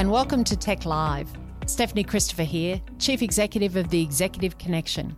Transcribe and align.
and 0.00 0.10
welcome 0.10 0.42
to 0.42 0.56
TEC 0.56 0.86
Live. 0.86 1.30
Stephanie 1.66 2.04
Christopher 2.04 2.42
here, 2.42 2.80
Chief 2.98 3.20
Executive 3.20 3.76
of 3.76 3.90
the 3.90 4.00
Executive 4.00 4.56
Connection. 4.56 5.14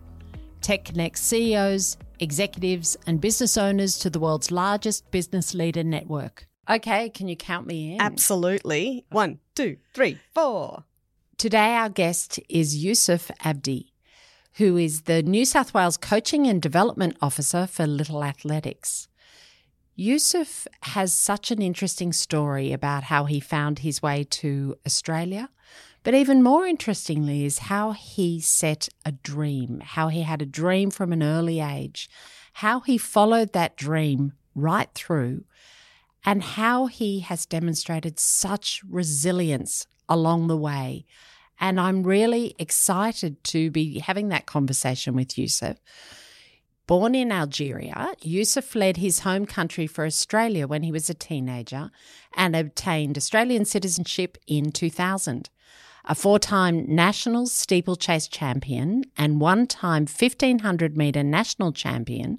TEC 0.59 0.83
connects 0.83 1.21
CEOs, 1.21 1.95
executives, 2.19 2.97
and 3.07 3.21
business 3.21 3.55
owners 3.55 3.97
to 3.99 4.09
the 4.09 4.19
world's 4.19 4.51
largest 4.51 5.09
business 5.09 5.53
leader 5.53 5.85
network. 5.85 6.49
Okay, 6.69 7.09
can 7.11 7.29
you 7.29 7.37
count 7.37 7.65
me 7.65 7.93
in? 7.93 8.01
Absolutely. 8.01 9.05
One, 9.09 9.39
two, 9.55 9.77
three, 9.93 10.19
four. 10.35 10.83
Today, 11.37 11.75
our 11.75 11.87
guest 11.87 12.41
is 12.49 12.83
Youcef 12.83 13.31
Abdi, 13.45 13.93
who 14.55 14.75
is 14.75 15.03
the 15.03 15.23
New 15.23 15.45
South 15.45 15.73
Wales 15.73 15.95
Coaching 15.95 16.45
and 16.45 16.61
Development 16.61 17.15
Officer 17.21 17.67
for 17.67 17.87
Little 17.87 18.21
Athletics. 18.21 19.07
Youcef 19.97 20.65
has 20.81 21.13
such 21.15 21.51
an 21.51 21.61
interesting 21.61 22.13
story 22.13 22.73
about 22.73 23.03
how 23.03 23.25
he 23.25 23.39
found 23.39 23.79
his 23.79 24.01
way 24.01 24.23
to 24.23 24.75
Australia. 24.87 25.49
But 26.01 26.15
even 26.15 26.43
more 26.43 26.65
interestingly 26.65 27.45
is 27.45 27.59
how 27.59 27.91
he 27.91 28.41
set 28.41 28.89
a 29.05 29.11
dream, 29.11 29.81
how 29.81 30.07
he 30.07 30.23
had 30.23 30.41
a 30.41 30.47
dream 30.47 30.89
from 30.89 31.13
an 31.13 31.21
early 31.21 31.61
age, 31.61 32.09
how 32.53 32.81
he 32.81 32.97
followed 32.97 33.53
that 33.53 33.77
dream 33.77 34.33
right 34.55 34.89
through, 34.93 35.45
and 36.25 36.43
how 36.43 36.87
he 36.87 37.19
has 37.19 37.45
demonstrated 37.45 38.19
such 38.19 38.81
resilience 38.89 39.85
along 40.09 40.47
the 40.47 40.57
way. 40.57 41.05
And 41.59 41.79
I'm 41.79 42.03
really 42.03 42.55
excited 42.57 43.41
to 43.45 43.69
be 43.69 43.99
having 43.99 44.29
that 44.29 44.47
conversation 44.47 45.15
with 45.15 45.29
Youcef 45.29 45.77
Born 46.85 47.15
in 47.15 47.31
Algeria, 47.31 48.13
Youcef 48.21 48.65
fled 48.65 48.97
his 48.97 49.19
home 49.19 49.45
country 49.45 49.87
for 49.87 50.05
Australia 50.05 50.67
when 50.67 50.83
he 50.83 50.91
was 50.91 51.09
a 51.09 51.13
teenager 51.13 51.91
and 52.35 52.57
obtained 52.57 53.17
Australian 53.17 53.63
citizenship 53.63 54.37
in 54.47 54.69
2000. 54.73 55.49
A 56.05 56.13
four 56.13 56.39
time 56.39 56.83
national 56.93 57.47
steeplechase 57.47 58.27
champion 58.27 59.05
and 59.15 59.39
one 59.39 59.65
time 59.65 60.01
1500 60.01 60.97
metre 60.97 61.23
national 61.23 61.71
champion, 61.71 62.37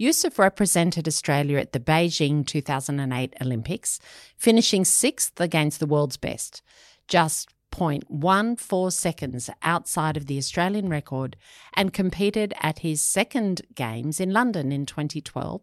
Youcef 0.00 0.38
represented 0.38 1.06
Australia 1.06 1.58
at 1.58 1.72
the 1.72 1.78
Beijing 1.78 2.44
2008 2.44 3.34
Olympics, 3.40 4.00
finishing 4.36 4.84
sixth 4.84 5.40
against 5.40 5.78
the 5.78 5.86
world's 5.86 6.16
best. 6.16 6.62
Just 7.06 7.53
0.14 7.74 8.92
seconds 8.92 9.50
outside 9.62 10.16
of 10.16 10.26
the 10.26 10.38
Australian 10.38 10.88
record 10.88 11.36
and 11.72 11.92
competed 11.92 12.54
at 12.60 12.78
his 12.80 13.02
second 13.02 13.62
Games 13.74 14.20
in 14.20 14.32
London 14.32 14.70
in 14.70 14.86
2012, 14.86 15.60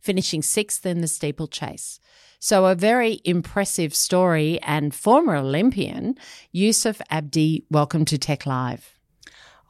finishing 0.00 0.40
sixth 0.40 0.86
in 0.86 1.00
the 1.00 1.08
steeplechase. 1.08 1.98
So, 2.38 2.66
a 2.66 2.76
very 2.76 3.20
impressive 3.24 3.92
story. 3.92 4.60
And 4.62 4.94
former 4.94 5.34
Olympian 5.34 6.16
Youcef 6.54 7.00
Abdi, 7.10 7.64
welcome 7.68 8.04
to 8.04 8.16
TEC 8.16 8.46
Live. 8.46 8.94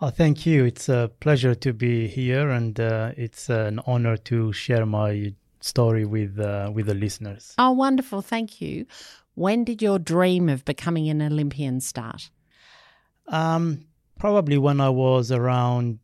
Oh, 0.02 0.10
thank 0.10 0.44
you. 0.44 0.66
It's 0.66 0.90
a 0.90 1.10
pleasure 1.20 1.54
to 1.54 1.72
be 1.72 2.06
here, 2.06 2.50
and 2.50 2.78
uh, 2.78 3.12
it's 3.16 3.48
an 3.48 3.80
honor 3.86 4.18
to 4.18 4.52
share 4.52 4.84
my 4.84 5.32
story 5.60 6.04
with 6.04 6.38
uh, 6.38 6.70
with 6.72 6.86
the 6.86 6.94
listeners. 6.94 7.54
Oh, 7.56 7.70
wonderful! 7.70 8.20
Thank 8.20 8.60
you. 8.60 8.84
When 9.38 9.62
did 9.62 9.80
your 9.80 10.00
dream 10.00 10.48
of 10.48 10.64
becoming 10.64 11.08
an 11.08 11.22
Olympian 11.22 11.80
start? 11.80 12.28
Um, 13.28 13.84
probably 14.18 14.58
when 14.58 14.80
I 14.80 14.88
was 14.88 15.30
around 15.30 16.00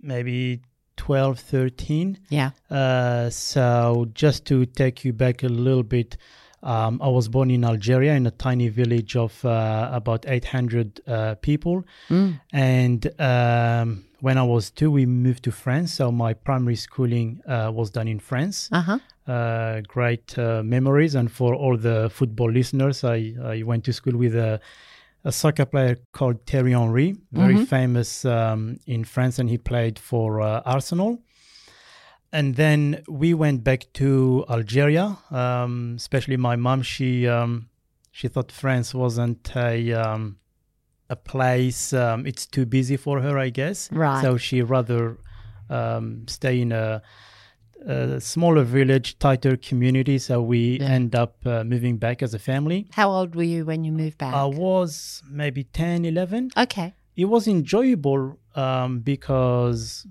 maybe 0.00 0.62
12, 0.96 1.36
13. 1.40 2.20
Yeah. 2.28 2.50
Uh, 2.70 3.28
so 3.30 4.06
just 4.14 4.44
to 4.46 4.66
take 4.66 5.04
you 5.04 5.12
back 5.12 5.42
a 5.42 5.48
little 5.48 5.82
bit, 5.82 6.16
um, 6.62 7.00
I 7.02 7.08
was 7.08 7.28
born 7.28 7.50
in 7.50 7.64
Algeria 7.64 8.14
in 8.14 8.26
a 8.26 8.30
tiny 8.30 8.68
village 8.68 9.16
of 9.16 9.44
uh, 9.44 9.90
about 9.92 10.24
800 10.28 11.00
uh, 11.06 11.34
people. 11.36 11.84
Mm. 12.08 12.40
And 12.52 13.20
um, 13.20 14.04
when 14.20 14.38
I 14.38 14.42
was 14.42 14.70
two, 14.70 14.90
we 14.90 15.06
moved 15.06 15.44
to 15.44 15.52
France. 15.52 15.92
So 15.92 16.10
my 16.10 16.34
primary 16.34 16.76
schooling 16.76 17.40
uh, 17.46 17.70
was 17.74 17.90
done 17.90 18.08
in 18.08 18.18
France. 18.18 18.68
Uh-huh 18.72 18.98
uh, 19.26 19.80
great 19.86 20.38
uh, 20.38 20.62
memories. 20.62 21.14
And 21.14 21.30
for 21.30 21.54
all 21.54 21.76
the 21.76 22.10
football 22.10 22.50
listeners, 22.50 23.04
I, 23.04 23.34
I 23.42 23.62
went 23.62 23.84
to 23.84 23.92
school 23.92 24.16
with 24.16 24.34
a, 24.34 24.60
a 25.24 25.32
soccer 25.32 25.64
player 25.64 25.96
called 26.12 26.46
Thierry 26.46 26.72
Henry, 26.72 27.16
very 27.32 27.54
mm-hmm. 27.54 27.64
famous 27.64 28.24
um, 28.24 28.78
in 28.86 29.04
France, 29.04 29.38
and 29.38 29.48
he 29.48 29.58
played 29.58 29.98
for 29.98 30.40
uh, 30.40 30.62
Arsenal. 30.64 31.18
And 32.32 32.56
then 32.56 33.02
we 33.08 33.34
went 33.34 33.64
back 33.64 33.86
to 33.94 34.44
Algeria, 34.50 35.18
um, 35.30 35.94
especially 35.96 36.36
my 36.36 36.56
mom. 36.56 36.82
She 36.82 37.26
um, 37.26 37.68
she 38.10 38.28
thought 38.28 38.50
France 38.52 38.94
wasn't 38.94 39.54
a 39.56 39.92
um, 39.92 40.38
a 41.08 41.16
place. 41.16 41.92
Um, 41.92 42.26
it's 42.26 42.46
too 42.46 42.66
busy 42.66 42.96
for 42.96 43.20
her, 43.20 43.38
I 43.38 43.50
guess. 43.50 43.90
Right. 43.92 44.22
So 44.22 44.36
she 44.36 44.62
rather 44.62 45.18
um, 45.70 46.26
stay 46.28 46.60
in 46.60 46.72
a 46.72 47.02
a 47.86 48.20
smaller 48.20 48.64
village, 48.64 49.18
tighter 49.18 49.56
community. 49.56 50.18
So 50.18 50.42
we 50.42 50.78
yeah. 50.78 50.86
end 50.86 51.14
up 51.14 51.36
uh, 51.46 51.64
moving 51.64 51.98
back 51.98 52.22
as 52.22 52.34
a 52.34 52.38
family. 52.38 52.88
How 52.92 53.10
old 53.10 53.34
were 53.34 53.42
you 53.42 53.64
when 53.64 53.84
you 53.84 53.92
moved 53.92 54.18
back? 54.18 54.34
I 54.34 54.44
was 54.44 55.22
maybe 55.30 55.64
10, 55.64 56.04
11. 56.04 56.50
Okay. 56.56 56.94
It 57.16 57.26
was 57.26 57.48
enjoyable 57.48 58.38
um, 58.54 59.00
because, 59.00 60.06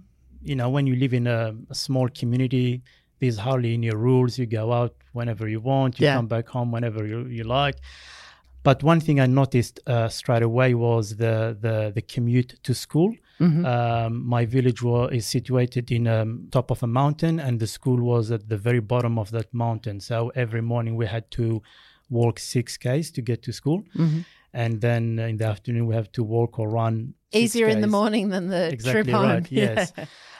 you 0.45 0.55
know, 0.55 0.69
when 0.69 0.87
you 0.87 0.95
live 0.95 1.13
in 1.13 1.27
a, 1.27 1.55
a, 1.69 1.75
small 1.75 2.07
community, 2.09 2.81
there's 3.19 3.37
hardly 3.37 3.73
any 3.73 3.89
rules. 3.89 4.37
You 4.37 4.45
go 4.45 4.71
out 4.71 4.95
whenever 5.13 5.47
you 5.47 5.59
want, 5.59 5.99
you 5.99 6.05
yeah. 6.05 6.15
come 6.15 6.27
back 6.27 6.47
home 6.47 6.71
whenever 6.71 7.05
you, 7.05 7.25
you 7.25 7.43
like. 7.43 7.77
But 8.63 8.81
one 8.81 8.99
thing 8.99 9.19
I 9.19 9.27
noticed 9.27 9.79
uh, 9.85 10.09
straight 10.09 10.41
away 10.41 10.73
was 10.73 11.17
the, 11.17 11.55
the, 11.59 11.91
the 11.93 12.01
commute 12.01 12.55
to 12.63 12.73
school. 12.73 13.13
Mm-hmm. 13.39 13.65
Um, 13.65 14.25
my 14.25 14.45
village 14.45 14.81
was, 14.81 15.11
is 15.13 15.27
situated 15.27 15.91
in 15.91 16.07
um, 16.07 16.47
top 16.51 16.71
of 16.71 16.81
a 16.81 16.87
mountain, 16.87 17.39
and 17.39 17.59
the 17.59 17.67
school 17.67 18.01
was 18.01 18.31
at 18.31 18.49
the 18.49 18.57
very 18.57 18.79
bottom 18.79 19.19
of 19.19 19.29
that 19.31 19.53
mountain. 19.53 19.99
So 19.99 20.31
every 20.35 20.61
morning 20.61 20.95
we 20.95 21.05
had 21.05 21.29
to 21.31 21.61
walk 22.09 22.39
six 22.39 22.75
k's 22.77 23.11
to 23.11 23.21
get 23.21 23.43
to 23.43 23.51
school, 23.51 23.83
mm-hmm. 23.95 24.21
and 24.53 24.81
then 24.81 25.19
in 25.19 25.37
the 25.37 25.45
afternoon 25.45 25.85
we 25.85 25.95
have 25.95 26.11
to 26.13 26.23
walk 26.23 26.57
or 26.57 26.69
run. 26.69 27.13
Easier 27.33 27.67
in 27.67 27.81
the 27.81 27.87
morning 27.87 28.29
than 28.29 28.47
the 28.47 28.71
exactly 28.71 29.03
trip 29.03 29.15
home. 29.15 29.29
Right, 29.29 29.51
yes. 29.51 29.93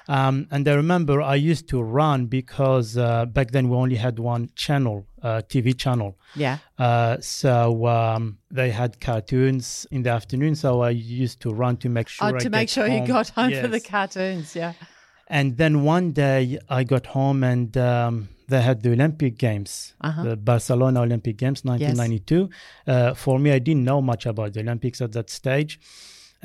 Um, 0.08 0.48
and 0.52 0.68
I 0.68 0.74
remember 0.74 1.22
I 1.22 1.36
used 1.36 1.68
to 1.70 1.82
run 1.82 2.28
because 2.28 2.98
uh, 2.98 3.26
back 3.26 3.52
then 3.52 3.70
we 3.70 3.76
only 3.76 3.96
had 3.96 4.20
one 4.20 4.50
channel, 4.56 5.08
uh, 5.22 5.42
TV 5.48 5.78
channel. 5.78 6.18
Yeah. 6.36 6.60
Uh, 6.78 7.18
so 7.20 7.88
um, 7.88 8.38
they 8.52 8.70
had 8.70 9.00
cartoons 9.00 9.88
in 9.92 10.04
the 10.04 10.12
afternoon. 10.12 10.56
So 10.56 10.82
I 10.82 10.92
used 10.92 11.42
to 11.42 11.52
run 11.52 11.78
to 11.78 11.90
make 11.90 12.08
sure. 12.08 12.28
Oh, 12.28 12.38
to 12.38 12.46
I 12.46 12.50
make 12.50 12.70
sure 12.70 12.88
home. 12.88 13.02
you 13.02 13.08
got 13.08 13.30
home 13.30 13.50
yes. 13.50 13.62
for 13.62 13.68
the 13.68 13.80
cartoons. 13.80 14.56
Yeah. 14.56 14.74
And 15.28 15.58
then 15.58 15.84
one 15.84 16.12
day 16.12 16.60
I 16.70 16.84
got 16.84 17.08
home 17.08 17.44
and 17.44 17.76
um, 17.78 18.30
they 18.48 18.62
had 18.62 18.84
the 18.84 18.92
Olympic 18.92 19.38
Games, 19.38 19.96
uh-huh. 20.02 20.24
the 20.24 20.38
Barcelona 20.38 21.02
Olympic 21.02 21.38
Games, 21.38 21.64
1992. 21.64 22.50
Yes. 22.86 22.96
Uh, 22.96 23.14
for 23.16 23.40
me, 23.40 23.52
I 23.52 23.60
didn't 23.60 23.84
know 23.84 24.02
much 24.02 24.28
about 24.28 24.54
the 24.54 24.60
Olympics 24.60 25.02
at 25.02 25.14
that 25.14 25.32
stage. 25.32 25.80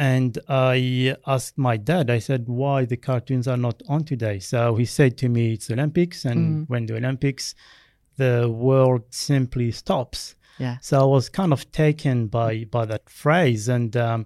And 0.00 0.38
I 0.48 1.14
asked 1.26 1.58
my 1.58 1.76
dad, 1.76 2.08
I 2.08 2.20
said, 2.20 2.48
why 2.48 2.86
the 2.86 2.96
cartoons 2.96 3.46
are 3.46 3.58
not 3.58 3.82
on 3.86 4.04
today? 4.04 4.38
So 4.38 4.74
he 4.76 4.86
said 4.86 5.18
to 5.18 5.28
me, 5.28 5.52
it's 5.52 5.70
Olympics. 5.70 6.24
And 6.24 6.40
mm. 6.40 6.70
when 6.70 6.86
the 6.86 6.96
Olympics, 6.96 7.54
the 8.16 8.48
world 8.48 9.02
simply 9.10 9.70
stops. 9.72 10.36
Yeah. 10.58 10.78
So 10.80 10.98
I 11.02 11.04
was 11.04 11.28
kind 11.28 11.52
of 11.52 11.70
taken 11.70 12.28
by 12.28 12.64
by 12.64 12.86
that 12.86 13.10
phrase. 13.10 13.68
And 13.68 13.94
um, 13.94 14.24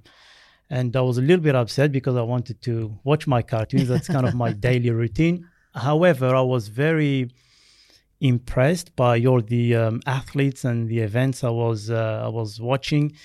and 0.71 0.95
I 0.95 1.01
was 1.01 1.19
a 1.19 1.23
little 1.23 1.43
bit 1.43 1.57
upset 1.57 1.91
because 1.91 2.15
I 2.15 2.23
wanted 2.23 2.63
to 2.63 2.97
watch 3.03 3.27
my 3.27 3.43
cartoons. 3.43 3.89
That's 3.89 4.07
kind 4.07 4.29
of 4.29 4.35
my 4.37 4.53
daily 4.69 4.91
routine. 4.91 5.49
However, 5.75 6.37
I 6.37 6.43
was 6.43 6.69
very 6.69 7.31
impressed 8.21 8.95
by 8.95 9.25
all 9.25 9.41
the 9.41 9.75
um, 9.75 10.03
athletes 10.07 10.65
and 10.65 10.89
the 10.89 11.01
events 11.01 11.43
I 11.43 11.51
was 11.51 11.91
uh, 11.91 12.23
I 12.27 12.29
was 12.29 12.61
watching, 12.61 13.17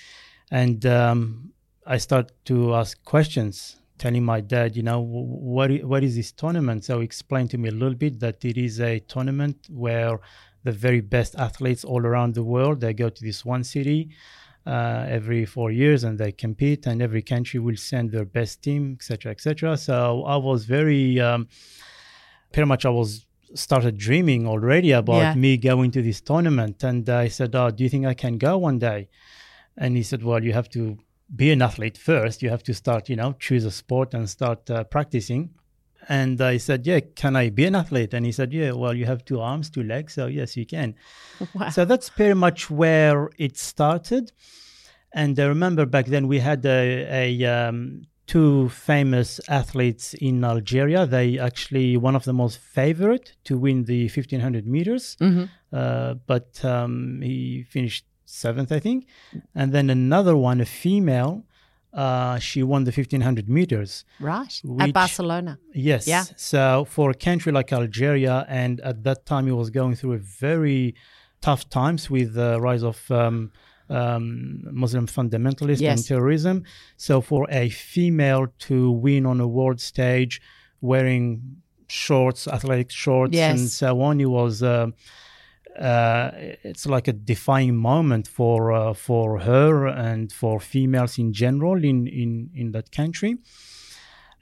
and 0.50 0.84
um, 0.84 1.52
I 1.90 1.98
start 1.98 2.30
to 2.44 2.76
ask 2.76 3.04
questions, 3.04 3.74
telling 3.98 4.24
my 4.24 4.40
dad, 4.40 4.76
you 4.76 4.84
know, 4.84 5.00
what 5.00 5.72
what 5.82 6.04
is 6.04 6.14
this 6.14 6.30
tournament? 6.30 6.84
So 6.84 7.00
he 7.00 7.04
explained 7.04 7.50
to 7.50 7.58
me 7.58 7.68
a 7.68 7.72
little 7.72 7.98
bit 8.04 8.20
that 8.20 8.44
it 8.44 8.56
is 8.56 8.80
a 8.80 9.00
tournament 9.00 9.56
where 9.68 10.20
the 10.62 10.70
very 10.70 11.00
best 11.00 11.34
athletes 11.34 11.82
all 11.84 12.06
around 12.06 12.34
the 12.34 12.44
world 12.44 12.80
they 12.80 12.94
go 12.94 13.08
to 13.08 13.24
this 13.24 13.44
one 13.44 13.64
city 13.64 14.10
uh, 14.66 15.04
every 15.08 15.44
four 15.44 15.72
years 15.72 16.04
and 16.04 16.16
they 16.16 16.30
compete, 16.30 16.86
and 16.86 17.02
every 17.02 17.22
country 17.22 17.58
will 17.58 17.76
send 17.76 18.12
their 18.12 18.24
best 18.24 18.62
team, 18.62 18.96
etc., 18.96 19.32
etc. 19.32 19.76
So 19.76 20.22
I 20.34 20.36
was 20.36 20.66
very, 20.66 21.18
um, 21.18 21.48
pretty 22.52 22.68
much, 22.68 22.84
I 22.84 22.90
was 22.90 23.26
started 23.54 23.98
dreaming 23.98 24.46
already 24.46 24.92
about 24.92 25.22
yeah. 25.22 25.34
me 25.34 25.56
going 25.56 25.90
to 25.90 26.02
this 26.02 26.20
tournament, 26.20 26.84
and 26.84 27.08
I 27.08 27.26
said, 27.26 27.56
"Oh, 27.56 27.70
do 27.72 27.82
you 27.82 27.90
think 27.90 28.06
I 28.06 28.14
can 28.14 28.38
go 28.38 28.58
one 28.58 28.78
day?" 28.78 29.08
And 29.76 29.96
he 29.96 30.04
said, 30.04 30.22
"Well, 30.22 30.44
you 30.44 30.52
have 30.52 30.68
to." 30.70 30.98
Be 31.34 31.50
an 31.50 31.62
athlete 31.62 31.96
first. 31.98 32.42
You 32.42 32.50
have 32.50 32.62
to 32.64 32.74
start, 32.74 33.08
you 33.08 33.16
know, 33.16 33.34
choose 33.38 33.64
a 33.64 33.70
sport 33.70 34.14
and 34.14 34.28
start 34.28 34.70
uh, 34.70 34.84
practicing. 34.84 35.50
And 36.08 36.40
I 36.40 36.56
said, 36.56 36.86
Yeah, 36.86 37.00
can 37.14 37.36
I 37.36 37.50
be 37.50 37.66
an 37.66 37.74
athlete? 37.74 38.14
And 38.14 38.24
he 38.26 38.32
said, 38.32 38.52
Yeah, 38.52 38.72
well, 38.72 38.94
you 38.94 39.06
have 39.06 39.24
two 39.24 39.40
arms, 39.40 39.70
two 39.70 39.82
legs. 39.82 40.14
So, 40.14 40.26
yes, 40.26 40.56
you 40.56 40.66
can. 40.66 40.94
Wow. 41.54 41.68
So 41.70 41.84
that's 41.84 42.08
pretty 42.10 42.34
much 42.34 42.70
where 42.70 43.30
it 43.38 43.56
started. 43.56 44.32
And 45.12 45.38
I 45.38 45.44
remember 45.44 45.86
back 45.86 46.06
then 46.06 46.26
we 46.28 46.38
had 46.40 46.64
a, 46.64 47.40
a 47.42 47.44
um, 47.68 48.02
two 48.26 48.68
famous 48.70 49.40
athletes 49.48 50.14
in 50.14 50.44
Algeria. 50.44 51.04
They 51.06 51.38
actually 51.38 51.96
one 51.96 52.14
of 52.16 52.24
the 52.24 52.32
most 52.32 52.58
favorite 52.58 53.34
to 53.44 53.58
win 53.58 53.84
the 53.84 54.04
1500 54.04 54.66
meters, 54.66 55.16
Mm-hmm. 55.20 55.44
uh, 55.72 56.14
but 56.26 56.64
um, 56.64 57.20
he 57.22 57.64
finished 57.68 58.04
seventh, 58.30 58.70
I 58.72 58.78
think. 58.78 59.06
And 59.54 59.72
then 59.72 59.90
another 59.90 60.36
one, 60.36 60.60
a 60.60 60.64
female, 60.64 61.44
uh, 61.92 62.38
she 62.38 62.62
won 62.62 62.84
the 62.84 62.92
1500 62.92 63.48
meters. 63.48 64.04
Right. 64.20 64.60
Which- 64.64 64.88
At 64.88 64.92
Barcelona. 64.94 65.58
Yes. 65.74 66.06
Yeah. 66.06 66.24
So 66.36 66.84
for 66.88 67.10
a 67.10 67.14
country 67.14 67.52
like 67.52 67.72
Algeria, 67.72 68.46
and 68.48 68.80
at 68.80 69.02
that 69.04 69.26
time 69.26 69.48
it 69.48 69.52
was 69.52 69.70
going 69.70 69.94
through 69.96 70.14
a 70.14 70.18
very 70.18 70.94
tough 71.40 71.68
times 71.68 72.10
with 72.10 72.34
the 72.34 72.60
rise 72.60 72.82
of 72.84 73.10
um, 73.10 73.50
um, 73.88 74.62
Muslim 74.70 75.06
fundamentalists 75.06 75.80
Yes. 75.80 75.98
and 75.98 76.06
terrorism. 76.06 76.64
So 76.96 77.20
for 77.20 77.46
a 77.50 77.68
female 77.70 78.46
to 78.68 78.90
win 78.90 79.26
on 79.26 79.40
a 79.40 79.48
world 79.48 79.80
stage 79.80 80.40
wearing 80.80 81.56
shorts, 81.88 82.46
athletic 82.46 82.90
shorts, 82.90 83.34
yes. 83.34 83.58
and 83.58 83.68
so 83.68 84.00
on, 84.00 84.20
it 84.20 84.26
was. 84.26 84.62
Uh, 84.62 84.88
uh, 85.80 86.30
it's 86.62 86.86
like 86.86 87.08
a 87.08 87.12
defining 87.12 87.76
moment 87.76 88.28
for 88.28 88.72
uh, 88.72 88.92
for 88.94 89.40
her 89.40 89.86
and 89.86 90.30
for 90.32 90.60
females 90.60 91.18
in 91.18 91.32
general 91.32 91.82
in 91.84 92.06
in 92.06 92.50
in 92.54 92.72
that 92.72 92.92
country 92.92 93.36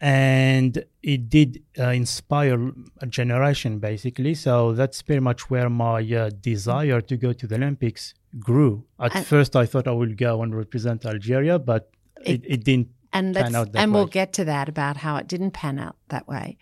and 0.01 0.85
it 1.03 1.29
did 1.29 1.63
uh, 1.79 1.89
inspire 1.89 2.71
a 3.01 3.07
generation 3.07 3.79
basically 3.79 4.35
so 4.35 4.73
that's 4.73 5.03
pretty 5.03 5.21
much 5.21 5.51
where 5.51 5.69
my 5.69 6.01
uh, 6.15 6.31
desire 6.41 7.01
to 7.01 7.17
go 7.17 7.33
to 7.33 7.47
the 7.47 7.57
olympics 7.57 8.15
grew 8.39 8.85
at 9.01 9.15
And- 9.15 9.27
first 9.27 9.57
i 9.57 9.67
thought 9.67 9.89
i 9.89 9.91
would 9.91 10.17
go 10.17 10.43
and 10.43 10.55
represent 10.55 11.05
algeria 11.05 11.59
but 11.59 11.91
it, 12.25 12.43
it 12.47 12.65
didn't 12.65 12.89
And 13.13 13.35
pan 13.35 13.55
out 13.55 13.73
that 13.73 13.81
and 13.81 13.93
we'll 13.95 14.07
get 14.07 14.33
to 14.35 14.45
that 14.45 14.69
about 14.69 14.99
how 14.99 15.17
it 15.17 15.27
didn't 15.29 15.53
pan 15.53 15.79
out 15.79 15.97
that 16.09 16.27
way. 16.29 16.59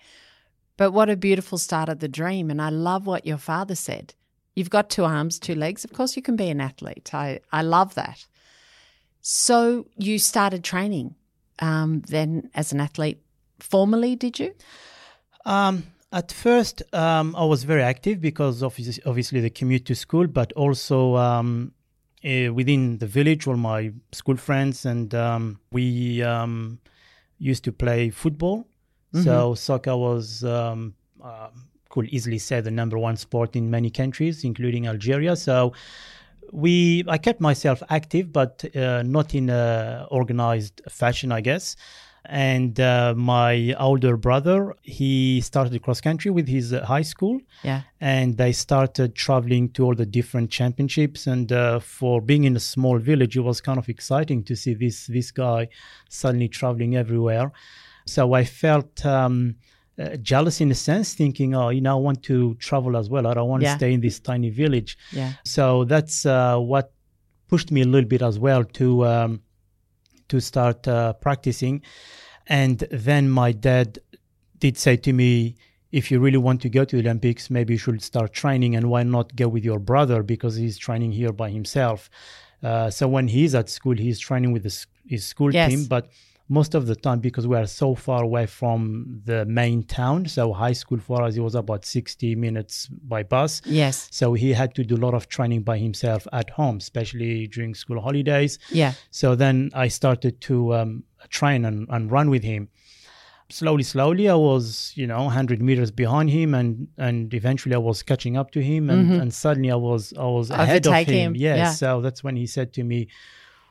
But 0.77 0.93
what 0.93 1.09
a 1.09 1.17
beautiful 1.17 1.59
start 1.59 1.89
of 1.89 1.99
the 2.01 2.09
dream. 2.09 2.51
And 2.51 2.61
I 2.61 2.69
love 2.69 3.07
what 3.07 3.27
your 3.27 3.39
father 3.39 3.75
said. 3.75 4.15
You've 4.57 4.71
got 4.71 4.91
two 4.91 5.05
arms, 5.05 5.39
two 5.39 5.55
legs. 5.55 5.85
Of 5.85 5.93
course 5.93 6.17
you 6.17 6.23
can 6.23 6.35
be 6.35 6.49
an 6.49 6.61
athlete. 6.61 7.15
I, 7.15 7.41
I 7.53 7.63
love 7.63 7.95
that. 7.95 8.27
So 9.21 9.87
you 9.97 10.19
started 10.19 10.65
training 10.65 11.15
um, 11.59 12.03
then 12.09 12.51
as 12.55 12.73
an 12.73 12.81
athlete 12.81 13.21
formally, 13.61 14.17
did 14.17 14.39
you? 14.39 14.55
Um, 15.45 15.85
at 16.11 16.33
first, 16.33 16.83
um, 16.95 17.37
I 17.37 17.45
was 17.45 17.65
very 17.65 17.83
active 17.83 18.21
because 18.21 18.63
obviously, 18.63 19.03
obviously 19.05 19.41
the 19.41 19.51
commute 19.51 19.85
to 19.87 19.95
school, 19.95 20.27
but 20.27 20.53
also 20.55 21.17
um, 21.17 21.73
uh, 22.25 22.53
within 22.53 22.99
the 22.99 23.07
village, 23.07 23.47
all 23.47 23.57
my 23.57 23.93
school 24.13 24.37
friends, 24.37 24.87
and 24.87 25.15
um, 25.15 25.61
we 25.71 26.23
um, 26.23 26.79
used 27.39 27.65
to 27.65 27.73
play 27.73 28.11
football. 28.11 28.67
So 29.25 29.55
soccer 29.55 29.97
was, 29.97 30.45
um, 30.45 30.95
uh, 31.25 31.49
could 31.97 32.09
easily 32.17 32.41
say, 32.49 32.61
the 32.61 32.75
number 32.81 32.99
one 33.09 33.17
sport 33.27 33.51
in 33.61 33.65
many 33.77 33.91
countries, 34.01 34.37
including 34.51 34.83
Algeria. 34.95 35.35
So 35.47 35.57
we, 36.53 37.05
I 37.09 37.19
kept 37.27 37.41
myself 37.51 37.79
active, 37.99 38.27
but 38.41 38.53
uh, 38.77 39.03
not 39.17 39.35
in 39.35 39.47
a 39.51 40.07
organized 40.11 40.77
fashion, 41.01 41.29
I 41.33 41.41
guess 41.51 41.67
and 42.29 42.81
uh, 42.81 43.15
my 43.35 43.73
older 43.89 44.17
brother 44.17 44.75
he 44.83 45.41
started 45.41 45.81
cross 45.85 46.01
country 46.01 46.29
with 46.39 46.49
his 46.57 46.73
uh, 46.73 46.85
high 46.85 47.07
school 47.13 47.37
Yeah. 47.63 47.83
and 48.01 48.37
they 48.37 48.51
started 48.67 49.15
traveling 49.15 49.65
to 49.75 49.85
all 49.85 49.95
the 49.95 50.07
different 50.19 50.51
championships 50.51 51.29
and 51.29 51.53
uh, 51.53 51.79
for 51.79 52.21
being 52.21 52.43
in 52.51 52.57
a 52.57 52.65
small 52.75 52.99
village 52.99 53.35
it 53.37 53.45
was 53.51 53.61
kind 53.61 53.79
of 53.79 53.89
exciting 53.89 54.43
to 54.49 54.55
see 54.57 54.75
this 54.75 55.07
this 55.17 55.31
guy 55.31 55.61
suddenly 56.09 56.49
traveling 56.49 56.93
everywhere 56.97 57.49
so 58.15 58.23
i 58.41 58.45
felt 58.45 58.95
um, 59.07 59.55
uh, 59.99 60.17
jealous 60.17 60.61
in 60.61 60.71
a 60.71 60.75
sense 60.75 61.15
thinking 61.15 61.55
oh 61.55 61.69
you 61.71 61.81
know 61.81 61.97
i 61.99 62.01
want 62.01 62.23
to 62.23 62.55
travel 62.57 62.97
as 62.97 63.09
well 63.09 63.27
i 63.27 63.33
don't 63.35 63.49
want 63.49 63.63
Yeah. 63.63 63.73
to 63.73 63.79
stay 63.79 63.93
in 63.93 64.01
this 64.01 64.21
tiny 64.21 64.51
village 64.51 64.97
Yeah. 65.13 65.33
so 65.45 65.85
that's 65.85 66.27
uh, 66.27 66.59
what 66.59 66.93
pushed 67.49 67.71
me 67.71 67.81
a 67.83 67.87
little 67.87 68.09
bit 68.09 68.23
as 68.23 68.39
well 68.39 68.63
to 68.65 69.07
um, 69.07 69.41
to 70.29 70.41
start 70.41 70.89
uh, 70.89 71.13
practicing. 71.13 71.83
And 72.49 72.79
then 72.91 73.31
my 73.31 73.53
dad 73.53 73.99
did 74.59 74.77
say 74.77 74.97
to 74.97 75.13
me, 75.13 75.55
if 75.93 76.11
you 76.11 76.19
really 76.19 76.39
want 76.39 76.61
to 76.63 76.69
go 76.69 76.85
to 76.85 76.97
the 76.97 77.03
Olympics, 77.09 77.49
maybe 77.49 77.75
you 77.75 77.79
should 77.79 78.03
start 78.03 78.33
training. 78.33 78.75
And 78.75 78.91
why 78.91 79.05
not 79.05 79.37
go 79.37 79.47
with 79.47 79.65
your 79.65 79.79
brother 79.79 80.25
because 80.25 80.57
he's 80.57 80.77
training 80.79 81.13
here 81.13 81.33
by 81.33 81.51
himself. 81.51 82.11
Uh, 82.61 82.91
so 82.91 83.07
when 83.07 83.29
he's 83.29 83.55
at 83.55 83.69
school, 83.69 83.97
he's 83.97 84.19
training 84.19 84.51
with 84.53 84.65
his, 84.65 84.87
his 85.07 85.25
school 85.25 85.55
Yes. 85.55 85.71
team. 85.71 85.85
But 85.85 86.11
most 86.49 86.75
of 86.77 86.87
the 86.87 86.95
time, 86.95 87.19
because 87.21 87.47
we 87.47 87.57
are 87.57 87.67
so 87.67 87.95
far 87.95 88.23
away 88.23 88.47
from 88.47 89.21
the 89.25 89.45
main 89.47 89.83
town, 89.83 90.27
so 90.27 90.53
high 90.53 90.73
school 90.75 90.99
for 90.99 91.23
us, 91.23 91.37
it 91.37 91.41
was 91.41 91.55
about 91.57 91.85
60 91.85 92.37
minutes 92.37 92.87
by 92.87 93.23
bus. 93.25 93.61
Yes. 93.65 94.09
So 94.13 94.35
he 94.35 94.53
had 94.53 94.75
to 94.77 94.85
do 94.85 94.95
a 94.95 95.03
lot 95.07 95.15
of 95.15 95.29
training 95.29 95.63
by 95.63 95.79
himself 95.79 96.27
at 96.33 96.51
home, 96.51 96.77
especially 96.77 97.49
during 97.49 97.75
school 97.75 98.01
holidays. 98.01 98.59
Yeah. 98.71 98.93
So 99.11 99.35
then 99.35 99.71
I 99.75 99.89
started 99.89 100.41
to 100.43 100.75
um, 100.75 101.03
train 101.31 101.65
and, 101.65 101.89
and 101.91 102.11
run 102.13 102.31
with 102.31 102.45
him. 102.45 102.69
Slowly, 103.49 103.85
slowly, 103.85 104.29
I 104.29 104.35
was, 104.35 104.93
you 104.97 105.07
know, 105.07 105.23
100 105.25 105.63
meters 105.63 105.93
behind 105.93 106.31
him, 106.31 106.53
and 106.53 106.89
and 106.99 107.33
eventually 107.33 107.77
I 107.77 107.79
was 107.79 108.03
catching 108.03 108.37
up 108.37 108.51
to 108.53 108.61
him, 108.61 108.91
and, 108.91 109.13
and 109.23 109.33
suddenly 109.33 109.71
I 109.71 109.77
was 109.77 110.13
I 110.19 110.25
was 110.25 110.51
ahead 110.51 110.85
of 110.85 110.93
him. 111.07 111.15
him, 111.15 111.37
Yes. 111.37 111.57
yeah. 111.59 111.71
So 111.71 112.01
that's 112.01 112.25
when 112.25 112.35
he 112.35 112.47
said 112.49 112.73
to 112.73 112.83
me, 112.83 113.07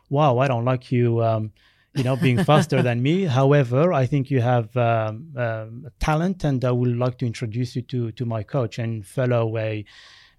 "Wow, 0.09 0.37
I 0.37 0.47
don't 0.47 0.63
like 0.63 0.93
you." 0.93 1.21
Um, 1.21 1.51
you 1.95 2.03
know, 2.03 2.15
being 2.15 2.43
faster 2.43 2.81
than 2.81 3.01
me. 3.01 3.23
However, 3.23 3.93
I 3.93 4.05
think 4.05 4.29
you 4.29 4.41
have 4.41 4.75
um, 4.77 5.33
um, 5.37 5.87
talent, 5.99 6.43
and 6.43 6.63
I 6.63 6.71
would 6.71 6.97
like 6.97 7.17
to 7.19 7.25
introduce 7.25 7.75
you 7.75 7.81
to 7.83 8.11
to 8.11 8.25
my 8.25 8.43
coach 8.43 8.79
and 8.79 9.05
follow 9.05 9.57
a 9.57 9.85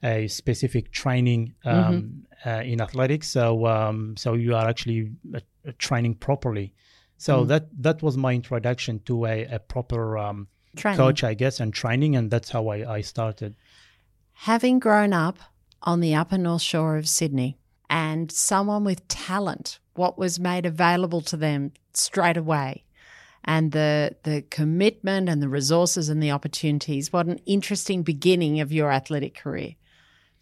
a 0.02 0.28
specific 0.28 0.92
training 0.92 1.54
um, 1.64 2.26
uh, 2.44 2.62
in 2.64 2.80
athletics. 2.80 3.28
So 3.28 3.66
um, 3.66 4.16
so 4.16 4.34
you 4.34 4.54
are 4.54 4.68
actually 4.68 5.12
uh, 5.34 5.40
uh, 5.66 5.72
training 5.78 6.16
properly. 6.16 6.74
So 7.18 7.44
that 7.46 7.68
that 7.82 8.02
was 8.02 8.16
my 8.16 8.34
introduction 8.34 9.00
to 9.06 9.24
a, 9.24 9.44
a 9.44 9.58
proper 9.58 10.18
um, 10.18 10.48
coach, 10.76 11.24
I 11.24 11.32
guess, 11.32 11.60
and 11.60 11.72
training, 11.72 12.14
and 12.14 12.30
that's 12.30 12.50
how 12.50 12.68
I, 12.68 12.96
I 12.96 13.00
started. 13.00 13.56
Having 14.32 14.80
grown 14.80 15.14
up 15.14 15.38
on 15.82 16.00
the 16.00 16.14
upper 16.14 16.36
north 16.36 16.60
shore 16.60 16.98
of 16.98 17.08
Sydney 17.08 17.56
and 17.88 18.30
someone 18.32 18.84
with 18.84 19.06
talent, 19.08 19.78
what 19.94 20.18
was 20.18 20.38
made 20.40 20.66
available 20.66 21.20
to 21.22 21.36
them 21.36 21.72
straight 21.92 22.36
away, 22.36 22.84
and 23.44 23.72
the 23.72 24.16
the 24.22 24.42
commitment 24.50 25.28
and 25.28 25.42
the 25.42 25.48
resources 25.48 26.08
and 26.08 26.22
the 26.22 26.30
opportunities, 26.30 27.12
what 27.12 27.26
an 27.26 27.40
interesting 27.46 28.02
beginning 28.02 28.60
of 28.60 28.72
your 28.72 28.90
athletic 28.90 29.34
career. 29.34 29.76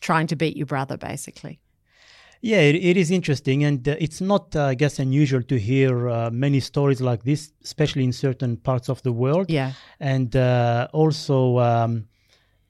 Trying 0.01 0.27
to 0.27 0.37
beat 0.37 0.57
your 0.57 0.67
brother, 0.67 0.99
basically. 0.99 1.61
Yeah, 2.43 2.59
it, 2.59 2.75
it 2.75 2.99
is 2.99 3.11
interesting, 3.11 3.65
and 3.65 3.89
uh, 3.89 3.97
it's 3.99 4.21
not, 4.21 4.55
uh, 4.55 4.65
I 4.65 4.75
guess, 4.75 4.99
unusual 4.99 5.43
to 5.45 5.59
hear 5.59 6.11
uh, 6.11 6.31
many 6.31 6.61
stories 6.61 7.01
like 7.01 7.23
this, 7.23 7.53
especially 7.63 8.05
in 8.05 8.13
certain 8.13 8.59
parts 8.59 8.91
of 8.91 9.01
the 9.03 9.13
world. 9.13 9.51
Yeah. 9.51 9.73
and 9.99 10.37
uh, 10.37 10.89
also 10.93 11.59
um, 11.59 12.07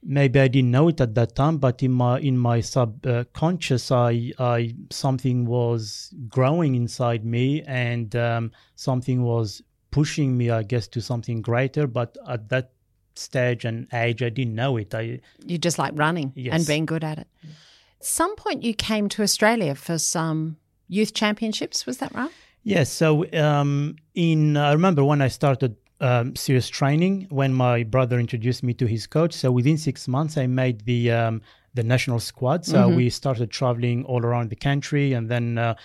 maybe 0.05 0.39
I 0.39 0.47
didn't 0.47 0.71
know 0.71 0.87
it 0.87 1.01
at 1.01 1.15
that 1.15 1.35
time, 1.35 1.57
but 1.57 1.81
in 1.81 1.91
my 1.91 2.19
in 2.19 2.37
my 2.37 2.61
subconscious, 2.61 3.91
I 3.91 4.31
I 4.39 4.75
something 4.91 5.45
was 5.45 6.13
growing 6.29 6.75
inside 6.75 7.25
me, 7.25 7.63
and 7.63 8.15
um, 8.15 8.51
something 8.75 9.23
was 9.23 9.61
pushing 9.91 10.37
me, 10.37 10.49
I 10.51 10.63
guess, 10.63 10.87
to 10.89 11.01
something 11.01 11.41
greater. 11.41 11.87
But 11.87 12.17
at 12.27 12.49
that 12.49 12.71
stage 13.15 13.65
and 13.65 13.87
age, 13.93 14.21
I 14.21 14.29
didn't 14.29 14.55
know 14.55 14.77
it. 14.77 14.93
I 14.93 15.19
You 15.45 15.57
just 15.57 15.79
like 15.79 15.93
running 15.95 16.33
and 16.51 16.65
being 16.67 16.85
good 16.85 17.03
at 17.03 17.17
it. 17.17 17.27
At 17.43 18.05
some 18.05 18.35
point, 18.35 18.63
you 18.63 18.73
came 18.73 19.09
to 19.09 19.23
Australia 19.23 19.73
for 19.75 19.97
some 19.97 20.57
youth 20.87 21.13
championships. 21.13 21.85
Was 21.85 21.97
that 21.97 22.13
right? 22.13 22.31
Yes. 22.63 22.91
So 22.91 23.25
um, 23.33 23.95
in 24.13 24.57
I 24.57 24.73
remember 24.73 25.03
when 25.03 25.21
I 25.21 25.29
started 25.29 25.75
um, 26.01 26.35
serious 26.35 26.67
training 26.67 27.27
when 27.29 27.53
my 27.53 27.83
brother 27.83 28.19
introduced 28.19 28.63
me 28.63 28.73
to 28.75 28.85
his 28.85 29.07
coach. 29.07 29.33
So 29.33 29.51
within 29.51 29.77
six 29.77 30.07
months, 30.07 30.37
I 30.37 30.47
made 30.47 30.85
the 30.85 31.11
um, 31.11 31.41
the 31.73 31.83
national 31.83 32.19
squad. 32.19 32.65
So 32.65 32.87
we 32.89 33.09
started 33.09 33.51
traveling 33.51 34.05
all 34.05 34.23
around 34.25 34.49
the 34.49 34.55
country, 34.55 35.13
and 35.13 35.29
then. 35.29 35.57
Uh, 35.57 35.75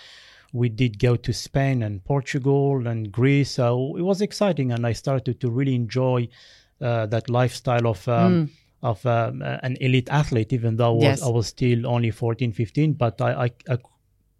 we 0.53 0.67
did 0.67 0.99
go 0.99 1.15
to 1.15 1.31
Spain 1.31 1.81
and 1.81 2.03
Portugal 2.03 2.85
and 2.85 3.09
Greece, 3.09 3.51
so 3.51 3.95
it 3.95 4.01
was 4.01 4.21
exciting, 4.21 4.73
and 4.73 4.85
I 4.85 4.91
started 4.91 5.39
to 5.39 5.49
really 5.49 5.75
enjoy 5.75 6.27
uh, 6.81 7.05
that 7.05 7.29
lifestyle 7.29 7.87
of 7.87 8.05
um, 8.09 8.51
of 8.83 9.05
um, 9.05 9.41
an 9.41 9.77
elite 9.79 10.09
athlete. 10.09 10.51
Even 10.51 10.75
though 10.75 10.89
I 10.91 10.95
was, 10.95 11.03
Yes. 11.03 11.23
I 11.23 11.29
was 11.29 11.47
still 11.47 11.87
only 11.87 12.11
14, 12.11 12.51
15, 12.51 12.93
but 12.93 13.21
I, 13.21 13.45
I, 13.45 13.51
I 13.69 13.77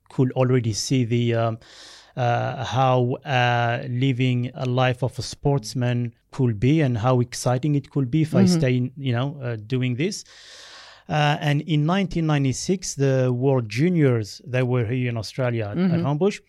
could 0.09 0.31
already 0.33 0.73
see 0.73 1.05
the 1.05 1.35
um, 1.35 1.59
uh, 2.17 2.63
how 2.65 3.13
uh, 3.25 3.83
living 3.89 4.51
a 4.53 4.65
life 4.65 5.01
of 5.03 5.17
a 5.19 5.21
sportsman 5.21 6.13
could 6.31 6.59
be 6.59 6.81
and 6.81 6.97
how 6.97 7.19
exciting 7.19 7.75
it 7.75 7.89
could 7.89 8.09
be 8.11 8.21
if 8.21 8.33
I 8.35 8.45
stay, 8.45 8.91
you 8.97 9.13
know, 9.13 9.37
uh, 9.41 9.57
doing 9.67 9.95
this. 9.95 10.23
Uh, 11.09 11.37
and 11.41 11.61
in 11.61 11.85
1996, 11.85 12.95
the 12.95 13.31
World 13.33 13.67
Juniors 13.69 14.41
they 14.45 14.63
were 14.63 14.85
here 14.85 15.09
in 15.09 15.17
Australia 15.17 15.65
at, 15.71 15.77
at 15.77 15.99
Homebush. 16.01 16.39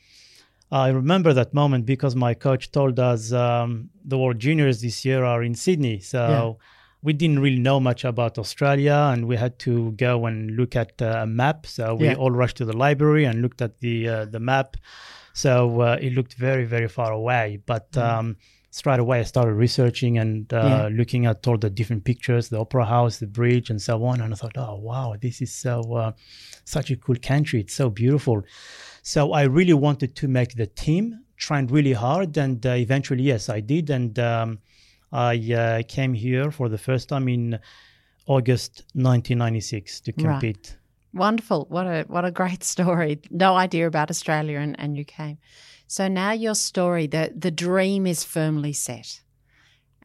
I 0.71 0.89
remember 0.89 1.33
that 1.35 1.53
moment 1.53 1.85
because 1.85 2.15
my 2.17 2.33
coach 2.35 2.71
told 2.71 2.99
us 2.99 3.33
um, 3.33 3.91
the 4.05 4.17
World 4.19 4.39
Juniors 4.39 4.81
this 4.81 5.05
year 5.05 5.25
are 5.25 5.43
in 5.43 5.55
Sydney. 5.55 6.01
So 6.01 6.19
Yeah. 6.19 6.53
we 7.03 7.13
didn't 7.13 7.41
really 7.41 7.59
know 7.59 7.79
much 7.81 8.05
about 8.05 8.39
Australia 8.39 9.11
and 9.13 9.27
we 9.27 9.37
had 9.37 9.59
to 9.61 9.93
go 9.93 10.27
and 10.27 10.57
look 10.57 10.77
at 10.77 11.03
uh, 11.03 11.23
a 11.23 11.27
map. 11.27 11.67
So 11.67 11.95
we 11.95 12.07
Yeah. 12.07 12.15
all 12.15 12.31
rushed 12.31 12.57
to 12.59 12.65
the 12.65 12.77
library 12.77 13.25
and 13.27 13.43
looked 13.43 13.61
at 13.61 13.79
the 13.81 14.09
uh, 14.09 14.25
the 14.27 14.41
map. 14.41 14.77
So 15.35 15.81
uh, 15.81 15.99
it 16.01 16.13
looked 16.13 16.35
very, 16.35 16.65
very 16.65 16.89
far 16.89 17.13
away. 17.13 17.59
But 17.67 17.97
um, 17.97 18.37
straight 18.71 19.01
away, 19.01 19.21
I 19.21 19.25
started 19.25 19.55
researching 19.55 20.19
and 20.19 20.53
uh, 20.53 20.63
Mm. 20.63 20.69
Yeah. 20.71 20.97
looking 20.97 21.27
at 21.27 21.47
all 21.49 21.59
the 21.59 21.71
different 21.71 22.05
pictures, 22.05 22.49
the 22.49 22.59
opera 22.59 22.85
house, 22.87 23.19
the 23.19 23.27
bridge, 23.27 23.71
and 23.71 23.81
so 23.81 24.05
on. 24.05 24.21
And 24.21 24.33
I 24.33 24.37
thought, 24.37 24.57
oh, 24.57 24.77
wow, 24.77 25.15
this 25.21 25.41
is 25.41 25.53
so 25.55 25.81
uh, 25.95 26.13
such 26.65 26.91
a 26.91 26.97
cool 26.97 27.17
country. 27.23 27.61
It's 27.61 27.75
so 27.75 27.91
beautiful. 27.91 28.43
So 29.03 29.33
I 29.33 29.43
really 29.43 29.75
wanted 29.75 30.15
to 30.17 30.29
make 30.29 30.55
the 30.55 30.67
team, 30.67 31.25
trained 31.37 31.71
really 31.71 31.93
hard, 31.93 32.37
and 32.39 32.65
uh, 32.65 32.71
eventually, 32.71 33.23
yes, 33.25 33.49
I 33.49 33.61
did. 33.61 33.91
And 33.91 34.19
um, 34.19 34.59
I 35.13 35.35
uh, 35.53 35.83
came 35.89 36.15
here 36.15 36.51
for 36.51 36.69
the 36.69 36.79
first 36.79 37.09
time 37.09 37.29
in 37.29 37.59
August 38.27 38.85
1996 38.95 40.01
to 40.03 40.13
Right. 40.19 40.77
Wonderful. 41.15 41.67
What 41.69 41.87
a 41.87 42.05
what 42.09 42.25
a 42.25 42.31
great 42.31 42.65
story. 42.75 43.21
No 43.31 43.57
idea 43.57 43.87
about 43.87 44.11
Australia 44.11 44.59
and, 44.59 44.79
and 44.79 44.97
you 44.97 45.05
came. 45.05 45.39
So 45.87 46.09
now 46.09 46.33
your 46.33 46.55
story, 46.55 47.07
the 47.07 47.33
the 47.37 47.51
dream 47.51 48.07
is 48.07 48.25
firmly 48.25 48.73
set. 48.73 49.21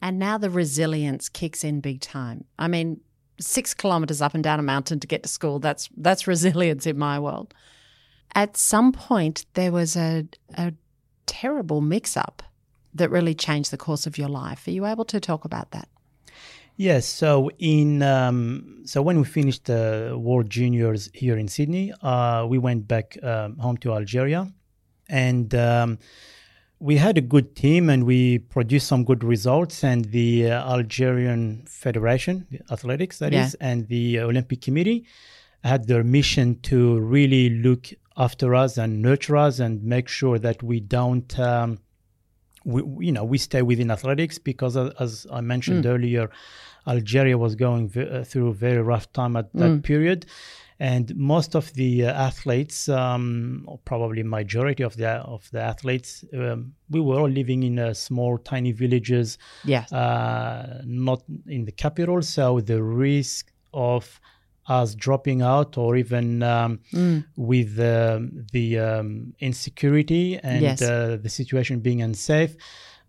And 0.00 0.18
now 0.18 0.38
the 0.38 0.50
resilience 0.50 1.28
kicks 1.28 1.64
in 1.64 1.80
big 1.80 2.00
time. 2.00 2.44
I 2.58 2.68
mean, 2.68 3.00
six 3.40 3.74
kilometers 3.74 4.22
up 4.22 4.34
and 4.34 4.44
down 4.44 4.60
a 4.60 4.62
mountain 4.62 5.00
to 5.00 5.06
get 5.06 5.22
to 5.22 5.28
school, 5.28 5.58
that's 5.58 5.88
that's 5.96 6.26
resilience 6.26 6.86
in 6.86 6.98
my 6.98 7.18
world. 7.18 7.54
At 8.34 8.56
some 8.56 8.92
point 8.92 9.46
there 9.54 9.72
was 9.72 9.96
a 9.96 10.26
a 10.56 10.74
terrible 11.26 11.80
mix 11.80 12.16
up 12.16 12.42
that 12.94 13.10
really 13.10 13.34
changed 13.34 13.70
the 13.70 13.76
course 13.76 14.06
of 14.06 14.18
your 14.18 14.28
life. 14.28 14.66
Are 14.66 14.70
you 14.70 14.86
able 14.86 15.04
to 15.06 15.20
talk 15.20 15.44
about 15.44 15.70
that? 15.70 15.88
Yes. 16.80 17.06
So 17.06 17.50
in 17.58 18.02
um, 18.04 18.82
so 18.84 19.02
when 19.02 19.18
we 19.18 19.24
finished 19.24 19.64
the 19.64 20.14
World 20.16 20.48
Juniors 20.48 21.10
here 21.12 21.36
in 21.36 21.48
Sydney, 21.48 21.92
uh, 22.02 22.46
we 22.48 22.56
went 22.58 22.86
back 22.86 23.18
um, 23.22 23.58
home 23.58 23.76
to 23.78 23.92
Algeria, 23.92 24.46
and 25.08 25.52
um, 25.56 25.98
we 26.78 26.96
had 26.96 27.18
a 27.18 27.20
good 27.20 27.56
team 27.56 27.90
and 27.90 28.04
we 28.04 28.38
produced 28.38 28.86
some 28.86 29.02
good 29.04 29.24
results. 29.24 29.82
And 29.82 30.04
the 30.06 30.52
uh, 30.52 30.70
Algerian 30.72 31.64
Federation, 31.66 32.46
the 32.48 32.60
athletics 32.70 33.18
that 33.18 33.34
is, 33.34 33.56
Yeah. 33.60 33.68
and 33.68 33.88
the 33.88 34.20
Olympic 34.20 34.60
Committee 34.62 35.04
had 35.64 35.88
their 35.88 36.04
mission 36.04 36.60
to 36.60 37.00
really 37.00 37.50
look 37.50 37.88
after 38.16 38.54
us 38.54 38.78
and 38.78 39.02
nurture 39.02 39.36
us 39.36 39.58
and 39.58 39.82
make 39.82 40.06
sure 40.06 40.38
that 40.38 40.62
we 40.62 40.78
don't. 40.78 41.36
Um, 41.40 41.78
we, 42.64 43.06
you 43.06 43.12
know, 43.12 43.24
we 43.24 43.38
stay 43.38 43.62
within 43.62 43.90
athletics 43.90 44.38
because, 44.38 44.76
uh, 44.76 44.92
as 45.00 45.26
I 45.32 45.40
mentioned 45.40 45.86
earlier, 45.86 46.28
Algeria 46.88 47.36
was 47.36 47.54
going 47.54 47.88
v- 47.88 48.08
uh, 48.08 48.24
through 48.24 48.48
a 48.48 48.54
very 48.54 48.82
rough 48.92 49.06
time 49.12 49.36
at 49.36 49.52
that 49.54 49.82
period, 49.82 50.26
and 50.80 51.14
most 51.16 51.54
of 51.54 51.72
the 51.74 52.04
uh, 52.06 52.12
athletes, 52.28 52.88
um, 52.88 53.64
or 53.66 53.78
probably 53.84 54.22
majority 54.22 54.82
of 54.84 54.94
the 54.96 55.08
of 55.36 55.42
the 55.50 55.60
athletes, 55.60 56.24
um, 56.34 56.72
we 56.94 57.00
were 57.00 57.18
all 57.20 57.28
living 57.40 57.62
in 57.62 57.78
uh, 57.78 57.92
small, 57.94 58.38
tiny 58.38 58.72
villages, 58.72 59.38
Yes. 59.64 59.92
uh, 59.92 60.80
not 60.84 61.20
in 61.46 61.64
the 61.64 61.72
capital. 61.72 62.22
So 62.22 62.60
the 62.60 62.80
risk 62.82 63.52
of 63.74 64.20
us 64.66 64.94
dropping 64.94 65.40
out 65.42 65.76
or 65.78 65.96
even 65.96 66.42
um, 66.42 66.80
with 67.36 67.78
um, 67.80 68.46
the 68.52 68.78
um, 68.78 69.34
insecurity 69.40 70.38
and 70.42 70.62
Yes. 70.62 70.82
uh, 70.82 71.18
the 71.22 71.28
situation 71.28 71.80
being 71.80 72.02
unsafe, 72.02 72.54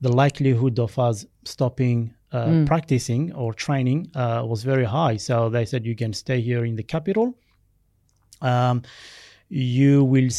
the 0.01 0.11
likelihood 0.23 0.79
of 0.79 0.97
us 0.97 1.25
stopping 1.45 2.13
uh, 2.31 2.45
Mm. 2.45 2.65
practicing 2.67 3.33
or 3.33 3.53
training 3.53 4.11
uh, 4.15 4.43
was 4.45 4.63
very 4.63 4.85
high. 4.85 5.17
So 5.17 5.49
they 5.49 5.65
said 5.65 5.85
you 5.85 5.95
can 5.95 6.13
stay 6.13 6.41
here 6.41 6.63
in 6.65 6.75
the 6.75 6.83
capital. 6.83 7.35
Um, 8.41 8.83
you 9.49 10.03
will 10.03 10.29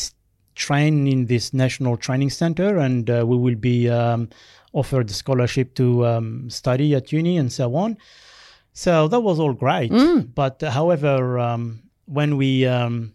train 0.54 1.06
in 1.06 1.26
this 1.26 1.52
national 1.52 1.96
training 1.96 2.30
center, 2.30 2.78
and 2.78 3.08
uh, 3.10 3.24
we 3.26 3.36
will 3.36 3.56
be 3.56 3.88
um, 3.88 4.28
offered 4.72 5.10
scholarship 5.10 5.74
to 5.74 6.06
um, 6.06 6.48
study 6.50 6.94
at 6.94 7.12
uni 7.12 7.36
and 7.38 7.52
so 7.52 7.74
on. 7.74 7.96
So 8.72 9.08
that 9.08 9.20
was 9.20 9.40
all 9.40 9.52
great. 9.52 9.90
But 10.34 10.62
uh, 10.62 10.70
however, 10.70 11.38
um, 11.38 11.82
when 12.06 12.36
we 12.36 12.66
um, 12.66 13.14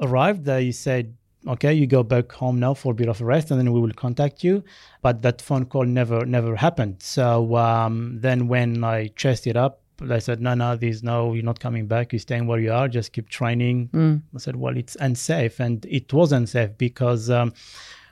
arrived, 0.00 0.44
they 0.44 0.72
said, 0.72 1.14
"Okay, 1.46 1.74
you 1.74 1.86
go 1.86 2.02
back 2.02 2.32
home 2.32 2.58
now 2.58 2.74
for 2.74 2.92
a 2.92 2.94
bit 2.94 3.08
of 3.08 3.20
a 3.20 3.24
rest, 3.24 3.50
and 3.50 3.58
then 3.60 3.72
we 3.72 3.80
will 3.80 3.92
contact 3.92 4.44
you." 4.44 4.64
But 5.02 5.22
that 5.22 5.42
phone 5.42 5.66
call 5.66 5.84
never 5.84 6.24
never 6.24 6.56
happened. 6.56 7.02
So 7.02 7.56
um, 7.56 8.18
then, 8.20 8.48
when 8.48 8.84
I 8.84 9.08
chased 9.08 9.46
it 9.46 9.56
up, 9.56 9.80
they 10.00 10.20
said, 10.20 10.40
"No, 10.40 10.54
no, 10.54 10.76
there's 10.76 11.02
no. 11.02 11.34
You're 11.34 11.44
not 11.44 11.60
coming 11.60 11.86
back. 11.86 12.12
You're 12.12 12.20
staying 12.20 12.46
where 12.46 12.58
you 12.58 12.72
are. 12.72 12.88
Just 12.88 13.12
keep 13.12 13.28
training." 13.28 13.90
I 14.34 14.38
said, 14.38 14.56
"Well, 14.56 14.76
it's 14.76 14.96
unsafe," 15.00 15.60
and 15.60 15.84
it 15.86 16.12
was 16.12 16.32
unsafe 16.32 16.76
because 16.78 17.30
um, 17.30 17.52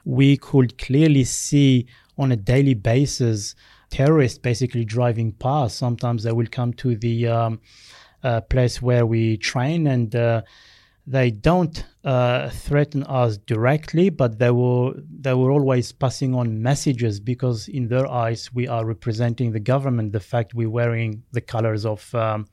we 0.04 0.36
could 0.36 0.78
clearly 0.78 1.24
see 1.24 1.86
on 2.18 2.32
a 2.32 2.36
daily 2.36 2.74
basis 2.74 3.54
terrorists 3.92 4.38
basically 4.38 4.84
driving 4.84 5.32
past. 5.32 5.76
Sometimes 5.76 6.22
they 6.22 6.32
will 6.32 6.46
come 6.50 6.72
to 6.72 6.96
the 6.96 7.28
um, 7.28 7.60
uh, 8.22 8.40
place 8.40 8.80
where 8.80 9.04
we 9.06 9.36
train 9.36 9.86
and 9.86 10.16
uh, 10.16 10.42
they 11.06 11.30
don't 11.30 11.84
uh, 12.04 12.48
threaten 12.50 13.02
us 13.04 13.36
directly, 13.38 14.08
but 14.08 14.38
they 14.38 14.50
were 14.50 14.92
they 15.20 15.34
were 15.34 15.50
always 15.50 15.90
passing 15.92 16.34
on 16.34 16.62
messages 16.62 17.18
because 17.20 17.68
in 17.68 17.88
their 17.88 18.06
eyes 18.06 18.52
we 18.54 18.68
are 18.68 18.84
representing 18.84 19.52
the 19.52 19.60
government. 19.60 20.12
The 20.12 20.20
fact 20.20 20.54
we're 20.54 20.70
wearing 20.70 21.22
the 21.32 21.40
colors 21.40 21.84
of 21.84 22.14
um, 22.14 22.46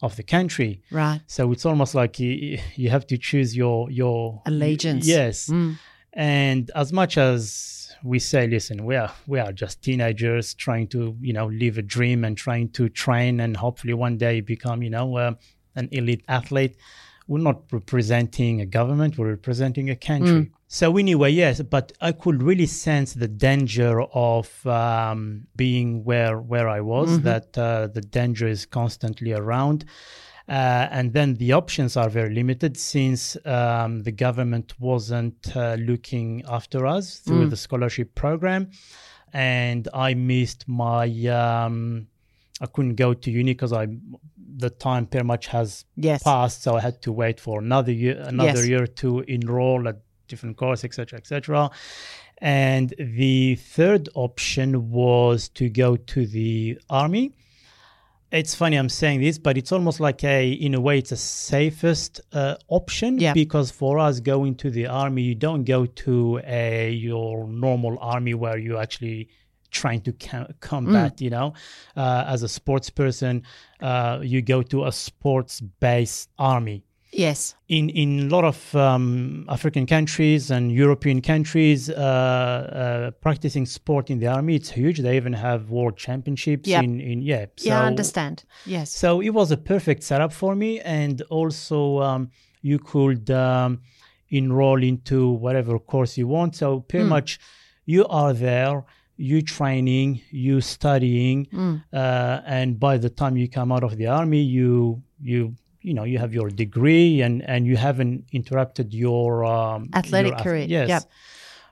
of 0.00 0.14
the 0.16 0.22
country. 0.22 0.80
Right. 0.90 1.20
So 1.26 1.50
it's 1.52 1.66
almost 1.66 1.94
like 1.94 2.18
you, 2.20 2.58
you 2.76 2.90
have 2.90 3.06
to 3.08 3.18
choose 3.18 3.56
your 3.56 3.90
your 3.90 4.42
Allegiance. 4.46 5.06
Yes, 5.06 5.48
Mm. 5.48 5.78
and 6.12 6.70
as 6.74 6.92
much 6.92 7.18
as 7.18 7.94
we 8.04 8.18
say, 8.18 8.46
listen, 8.48 8.84
we 8.84 8.96
are 8.96 9.12
we 9.26 9.38
are 9.40 9.52
just 9.52 9.82
teenagers 9.82 10.54
trying 10.54 10.86
to 10.88 11.16
you 11.20 11.32
know 11.32 11.46
live 11.46 11.78
a 11.78 11.82
dream 11.82 12.24
and 12.24 12.36
trying 12.36 12.68
to 12.70 12.88
train 12.88 13.40
and 13.40 13.56
hopefully 13.56 13.94
one 13.94 14.16
day 14.18 14.40
become 14.40 14.82
you 14.82 14.90
know 14.90 15.16
uh, 15.16 15.34
an 15.74 15.88
elite 15.92 16.24
athlete. 16.28 16.76
We're 17.32 17.48
not 17.52 17.60
representing 17.78 18.60
a 18.60 18.66
government; 18.78 19.10
we're 19.18 19.34
representing 19.38 19.86
a 19.90 19.96
country. 19.96 20.42
So 20.80 20.86
anyway, 21.04 21.30
yes, 21.44 21.60
but 21.76 21.86
I 22.08 22.12
could 22.22 22.38
really 22.42 22.66
sense 22.66 23.08
the 23.24 23.28
danger 23.48 23.94
of 24.02 24.46
um, 24.66 25.20
being 25.62 25.88
where 26.08 26.36
where 26.52 26.68
I 26.78 26.80
was. 26.92 27.08
That 27.30 27.48
uh, 27.58 27.86
the 27.96 28.04
danger 28.18 28.46
is 28.56 28.66
constantly 28.66 29.32
around. 29.42 29.78
Uh, 30.48 30.88
and 30.98 31.06
then 31.16 31.34
the 31.42 31.52
options 31.52 31.96
are 31.96 32.10
very 32.10 32.32
limited 32.40 32.76
since 32.76 33.20
um, 33.46 34.02
the 34.02 34.12
government 34.26 34.68
wasn't 34.80 35.40
uh, 35.56 35.76
looking 35.90 36.42
after 36.58 36.80
us 36.96 37.04
through 37.24 37.44
the 37.48 37.56
scholarship 37.66 38.08
program. 38.14 38.62
And 39.32 39.88
I 39.94 40.14
missed 40.14 40.62
my, 40.68 41.06
um, 41.42 42.08
I 42.62 42.66
couldn't 42.66 42.94
go 42.94 43.12
to 43.12 43.28
uni 43.30 43.52
because 43.52 43.72
I, 43.72 43.84
the 44.64 44.70
time 44.70 45.04
pretty 45.06 45.26
much 45.26 45.44
has 45.48 45.84
Yes. 45.96 46.22
passed. 46.22 46.62
So 46.62 46.76
I 46.76 46.80
had 46.80 47.02
to 47.02 47.12
wait 47.22 47.40
for 47.40 47.58
another 47.60 47.92
year, 47.92 48.16
another 48.34 48.60
Yes. 48.60 48.68
year 48.68 48.86
to 49.02 49.08
enroll 49.36 49.88
at 49.88 49.96
different 50.28 50.56
course, 50.56 50.84
etc., 50.84 51.18
etc. 51.18 51.70
And 52.38 52.94
the 52.98 53.56
third 53.56 54.08
option 54.14 54.90
was 54.90 55.48
to 55.60 55.68
go 55.68 55.96
to 56.12 56.26
the 56.26 56.78
army 56.88 57.32
it's 58.32 58.54
funny 58.54 58.76
I'm 58.78 58.88
saying 58.88 59.20
this, 59.20 59.36
but 59.36 59.58
it's 59.58 59.72
almost 59.72 60.00
like 60.00 60.24
a, 60.24 60.50
in 60.52 60.72
a 60.74 60.80
way, 60.80 60.96
it's 60.96 61.12
a 61.12 61.18
safest 61.18 62.22
uh, 62.32 62.56
option 62.68 63.18
Yeah. 63.18 63.34
because 63.34 63.70
for 63.70 63.98
us 63.98 64.20
going 64.20 64.54
to 64.62 64.70
the 64.70 64.86
army, 64.86 65.20
you 65.22 65.34
don't 65.34 65.64
go 65.64 65.84
to 65.84 66.40
a 66.44 66.90
your 66.92 67.46
normal 67.46 67.98
army 68.00 68.32
where 68.32 68.56
you 68.56 68.78
actually 68.78 69.28
trying 69.72 70.02
to 70.02 70.12
combat. 70.60 71.20
You 71.20 71.30
know, 71.30 71.54
uh, 71.96 72.24
as 72.26 72.42
a 72.42 72.48
sports 72.48 72.90
person, 72.90 73.42
uh, 73.80 74.20
you 74.22 74.42
go 74.42 74.62
to 74.62 74.84
a 74.86 74.92
sports-based 74.92 76.28
army 76.38 76.84
Yes. 77.12 77.54
in 77.68 77.90
in 77.90 78.20
a 78.20 78.28
lot 78.34 78.44
of 78.44 78.74
um, 78.74 79.44
African 79.48 79.86
countries 79.86 80.50
and 80.50 80.72
European 80.72 81.20
countries, 81.20 81.90
uh, 81.90 81.92
uh, 81.94 83.10
practicing 83.20 83.66
sport 83.66 84.08
in 84.08 84.18
the 84.18 84.28
army 84.28 84.54
it's 84.54 84.70
huge. 84.70 84.98
They 85.00 85.16
even 85.16 85.34
have 85.34 85.70
world 85.70 85.98
championships. 85.98 86.68
Yep. 86.68 86.84
In 86.84 87.00
in 87.00 87.22
yeah. 87.22 87.46
So, 87.56 87.68
yeah, 87.68 87.82
I 87.82 87.86
understand. 87.86 88.44
Yes. 88.64 88.90
So 88.90 89.20
it 89.20 89.30
was 89.30 89.50
a 89.50 89.58
perfect 89.58 90.02
setup 90.02 90.32
for 90.32 90.54
me, 90.54 90.80
and 90.80 91.20
also 91.28 92.00
um, 92.00 92.30
you 92.62 92.78
could 92.78 93.30
um, 93.30 93.80
enroll 94.30 94.82
into 94.82 95.28
whatever 95.32 95.78
course 95.78 96.16
you 96.16 96.26
want. 96.26 96.56
So 96.56 96.80
pretty 96.80 97.04
much, 97.06 97.38
you 97.84 98.06
are 98.06 98.32
there. 98.32 98.84
You 99.16 99.42
training, 99.42 100.20
you 100.30 100.60
studying, 100.60 101.46
uh, 101.92 102.40
and 102.46 102.80
by 102.80 102.96
the 102.98 103.10
time 103.10 103.36
you 103.36 103.48
come 103.48 103.70
out 103.70 103.84
of 103.84 103.96
the 103.96 104.06
army, 104.06 104.42
you 104.42 105.02
you 105.22 105.54
you 105.82 105.94
know 105.94 106.04
you 106.04 106.18
have 106.18 106.32
your 106.32 106.48
degree 106.48 107.22
and 107.22 107.42
and 107.48 107.66
you 107.66 107.76
haven't 107.76 108.24
interrupted 108.32 108.92
your 108.94 109.44
um, 109.44 109.90
Athletic 109.94 110.30
your 110.30 110.36
ath- 110.36 110.44
career, 110.44 110.66
Yes. 110.68 110.88
yep. 110.88 111.02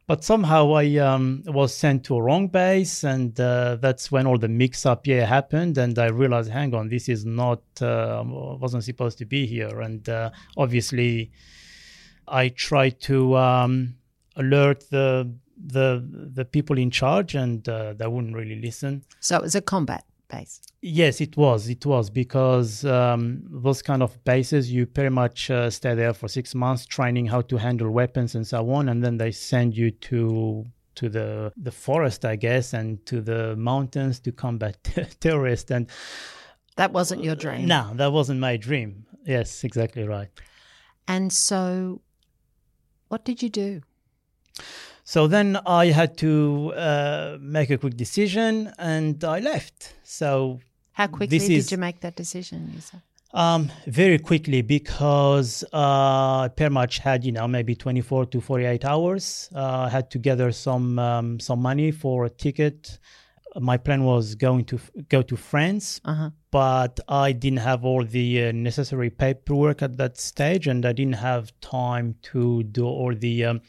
But 0.06 0.24
somehow 0.24 0.72
I 0.74 0.96
um, 0.96 1.42
was 1.46 1.72
sent 1.72 2.02
to 2.06 2.16
a 2.16 2.22
wrong 2.22 2.48
base, 2.48 3.04
and 3.04 3.38
uh, 3.38 3.76
that's 3.80 4.10
when 4.10 4.26
all 4.26 4.38
the 4.38 4.48
mix-up 4.48 5.06
yeah 5.06 5.24
happened, 5.24 5.78
and 5.78 5.96
I 5.98 6.06
realized, 6.08 6.50
hang 6.50 6.74
on, 6.74 6.88
this 6.88 7.08
is 7.08 7.24
not 7.24 7.62
uh, 7.80 8.22
wasn't 8.26 8.84
supposed 8.84 9.18
to 9.18 9.24
be 9.24 9.46
here, 9.46 9.80
and 9.80 10.08
uh, 10.08 10.30
obviously, 10.56 11.30
I 12.26 12.48
tried 12.48 13.00
to 13.02 13.36
um, 13.36 13.94
alert 14.36 14.84
the 14.90 15.30
the 15.66 16.02
the 16.34 16.44
people 16.44 16.78
in 16.78 16.90
charge, 16.90 17.34
and 17.34 17.68
uh, 17.68 17.92
they 17.94 18.06
wouldn't 18.06 18.34
really 18.34 18.60
listen. 18.60 19.04
So 19.20 19.36
it 19.36 19.42
was 19.42 19.54
a 19.54 19.60
combat 19.60 20.04
base. 20.28 20.60
Yes, 20.82 21.20
it 21.20 21.36
was. 21.36 21.68
It 21.68 21.84
was 21.84 22.08
because 22.08 22.84
um, 22.84 23.42
those 23.50 23.82
kind 23.82 24.02
of 24.02 24.22
bases, 24.24 24.72
you 24.72 24.86
pretty 24.86 25.10
much 25.10 25.50
uh, 25.50 25.68
stay 25.70 25.94
there 25.94 26.14
for 26.14 26.28
six 26.28 26.54
months, 26.54 26.86
training 26.86 27.26
how 27.26 27.42
to 27.42 27.56
handle 27.58 27.90
weapons 27.90 28.34
and 28.34 28.46
so 28.46 28.70
on, 28.70 28.88
and 28.88 29.04
then 29.04 29.18
they 29.18 29.32
send 29.32 29.76
you 29.76 29.90
to 29.90 30.64
to 30.94 31.08
the 31.08 31.52
the 31.56 31.70
forest, 31.72 32.24
I 32.24 32.36
guess, 32.36 32.72
and 32.72 33.04
to 33.06 33.20
the 33.20 33.54
mountains 33.56 34.20
to 34.20 34.32
combat 34.32 34.76
terrorists. 35.20 35.70
And 35.70 35.88
That 36.76 36.92
wasn't 36.92 37.22
your 37.24 37.36
dream. 37.36 37.66
no, 37.66 37.92
that 37.96 38.12
wasn't 38.12 38.40
my 38.40 38.56
dream. 38.56 39.04
Yes, 39.26 39.64
exactly 39.64 40.04
right. 40.04 40.30
And 41.06 41.32
so, 41.32 42.00
what 43.08 43.24
did 43.24 43.42
you 43.42 43.50
do? 43.50 43.82
So 45.12 45.26
then 45.26 45.58
I 45.66 45.86
had 45.86 46.16
to 46.18 46.72
uh, 46.76 47.36
make 47.40 47.68
a 47.70 47.78
quick 47.78 47.96
decision, 47.96 48.72
and 48.78 49.24
I 49.24 49.40
left. 49.40 49.92
So 50.04 50.60
How 50.92 51.08
quickly 51.08 51.38
did 51.40 51.50
is- 51.50 51.72
you 51.72 51.78
make 51.78 51.98
that 52.00 52.14
decision? 52.14 52.80
Um, 53.32 53.70
very 53.86 54.18
quickly 54.20 54.62
because 54.62 55.64
uh, 55.72 56.44
I 56.44 56.48
pretty 56.56 56.72
much 56.72 56.98
had 56.98 57.24
you 57.24 57.32
know 57.32 57.48
maybe 57.48 57.74
24 57.74 58.26
to 58.26 58.40
48 58.40 58.84
hours. 58.84 59.48
Uh, 59.54 59.86
I 59.86 59.88
had 59.88 60.10
to 60.12 60.18
gather 60.18 60.52
some 60.52 60.98
um, 61.00 61.40
some 61.40 61.60
money 61.60 61.90
for 61.90 62.26
a 62.26 62.30
ticket. 62.30 62.98
My 63.58 63.78
plan 63.78 64.04
was 64.04 64.36
going 64.36 64.64
to 64.66 64.76
f- 64.76 64.90
go 65.08 65.22
to 65.22 65.36
France, 65.36 66.00
Uh-huh. 66.04 66.30
but 66.52 67.00
I 67.08 67.32
didn't 67.32 67.64
have 67.70 67.84
all 67.84 68.04
the 68.04 68.28
uh, 68.44 68.52
necessary 68.52 69.10
paperwork 69.10 69.82
at 69.82 69.96
that 69.96 70.18
stage, 70.20 70.68
and 70.68 70.86
I 70.86 70.92
didn't 70.92 71.18
have 71.30 71.50
time 71.60 72.14
to 72.32 72.62
do 72.62 72.84
all 72.86 73.12
the 73.26 73.44
um, 73.46 73.60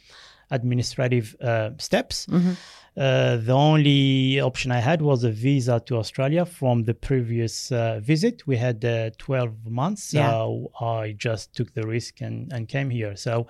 administrative 0.51 1.35
uh, 1.41 1.71
steps. 1.77 2.27
Mhm. 2.27 2.55
Uh, 2.97 3.37
the 3.37 3.53
only 3.53 4.39
option 4.41 4.69
I 4.71 4.79
had 4.79 5.01
was 5.01 5.23
a 5.23 5.31
visa 5.31 5.79
to 5.85 5.95
Australia 5.97 6.45
from 6.45 6.83
the 6.83 6.93
previous 6.93 7.71
uh, 7.71 8.01
visit. 8.03 8.45
We 8.45 8.57
had 8.57 8.83
uh, 8.83 9.11
12 9.17 9.65
months, 9.65 10.03
so 10.03 10.19
Yeah. 10.19 10.87
I 10.87 11.13
just 11.17 11.53
took 11.55 11.73
the 11.73 11.87
risk 11.87 12.19
and, 12.21 12.51
and 12.51 12.67
came 12.67 12.89
here. 12.89 13.15
So 13.15 13.47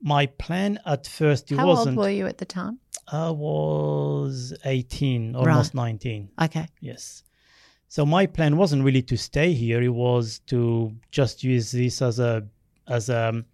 my 0.00 0.26
plan 0.26 0.78
at 0.86 1.06
first 1.06 1.52
it 1.52 1.58
How 1.58 1.66
wasn't. 1.66 1.94
How 1.96 2.00
old 2.00 2.06
were 2.06 2.10
you 2.10 2.26
at 2.26 2.38
the 2.38 2.46
time? 2.46 2.78
I 3.08 3.30
was 3.30 4.54
18, 4.64 5.36
almost 5.36 5.74
19. 5.74 6.30
Okay. 6.40 6.66
Yes. 6.80 7.24
So 7.88 8.06
my 8.06 8.24
plan 8.26 8.56
wasn't 8.56 8.82
really 8.84 9.02
to 9.02 9.16
stay 9.18 9.52
here. 9.52 9.82
It 9.82 9.90
was 9.90 10.38
to 10.46 10.94
just 11.10 11.44
use 11.44 11.70
this 11.72 12.00
as 12.00 12.18
a 12.18 12.46
as 12.88 13.10
a 13.10 13.44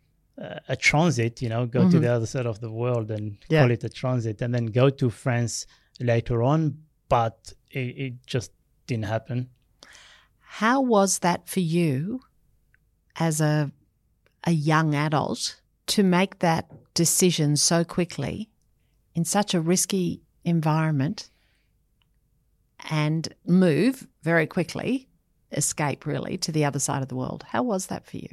a 0.69 0.77
transit. 0.77 1.43
You 1.43 1.49
know, 1.49 1.67
go 1.67 1.83
to 1.91 1.97
Mhm. 1.99 2.01
the 2.03 2.13
other 2.13 2.27
side 2.27 2.47
of 2.47 2.61
the 2.61 2.71
world 2.71 3.11
and 3.11 3.39
Yeah. 3.49 3.63
call 3.63 3.71
it 3.71 3.85
a 3.85 3.89
transit, 3.89 4.41
and 4.43 4.55
then 4.55 4.67
go 4.67 4.89
to 4.91 5.11
France 5.11 5.67
later 6.01 6.43
on. 6.43 6.79
But 7.09 7.53
it, 7.71 7.79
it 8.07 8.27
just 8.27 8.53
didn't 8.87 9.07
happen. 9.07 9.49
How 10.41 10.81
was 10.81 11.19
that 11.21 11.49
for 11.49 11.61
you 11.61 12.21
as 13.17 13.41
a 13.41 13.73
a 14.45 14.53
young 14.53 14.95
adult 14.95 15.61
to 15.87 16.03
make 16.03 16.39
that 16.39 16.71
decision 16.95 17.57
so 17.57 17.85
quickly 17.85 18.49
in 19.15 19.25
such 19.25 19.53
a 19.55 19.61
risky 19.61 20.23
environment 20.45 21.31
and 22.91 23.35
move 23.45 24.07
very 24.23 24.47
quickly, 24.47 25.09
escape 25.53 26.07
really 26.07 26.39
to 26.39 26.53
the 26.53 26.65
other 26.65 26.79
side 26.79 27.03
of 27.03 27.09
the 27.09 27.17
world? 27.17 27.45
How 27.49 27.63
was 27.63 27.87
that 27.89 28.07
for 28.07 28.17
you? 28.17 28.29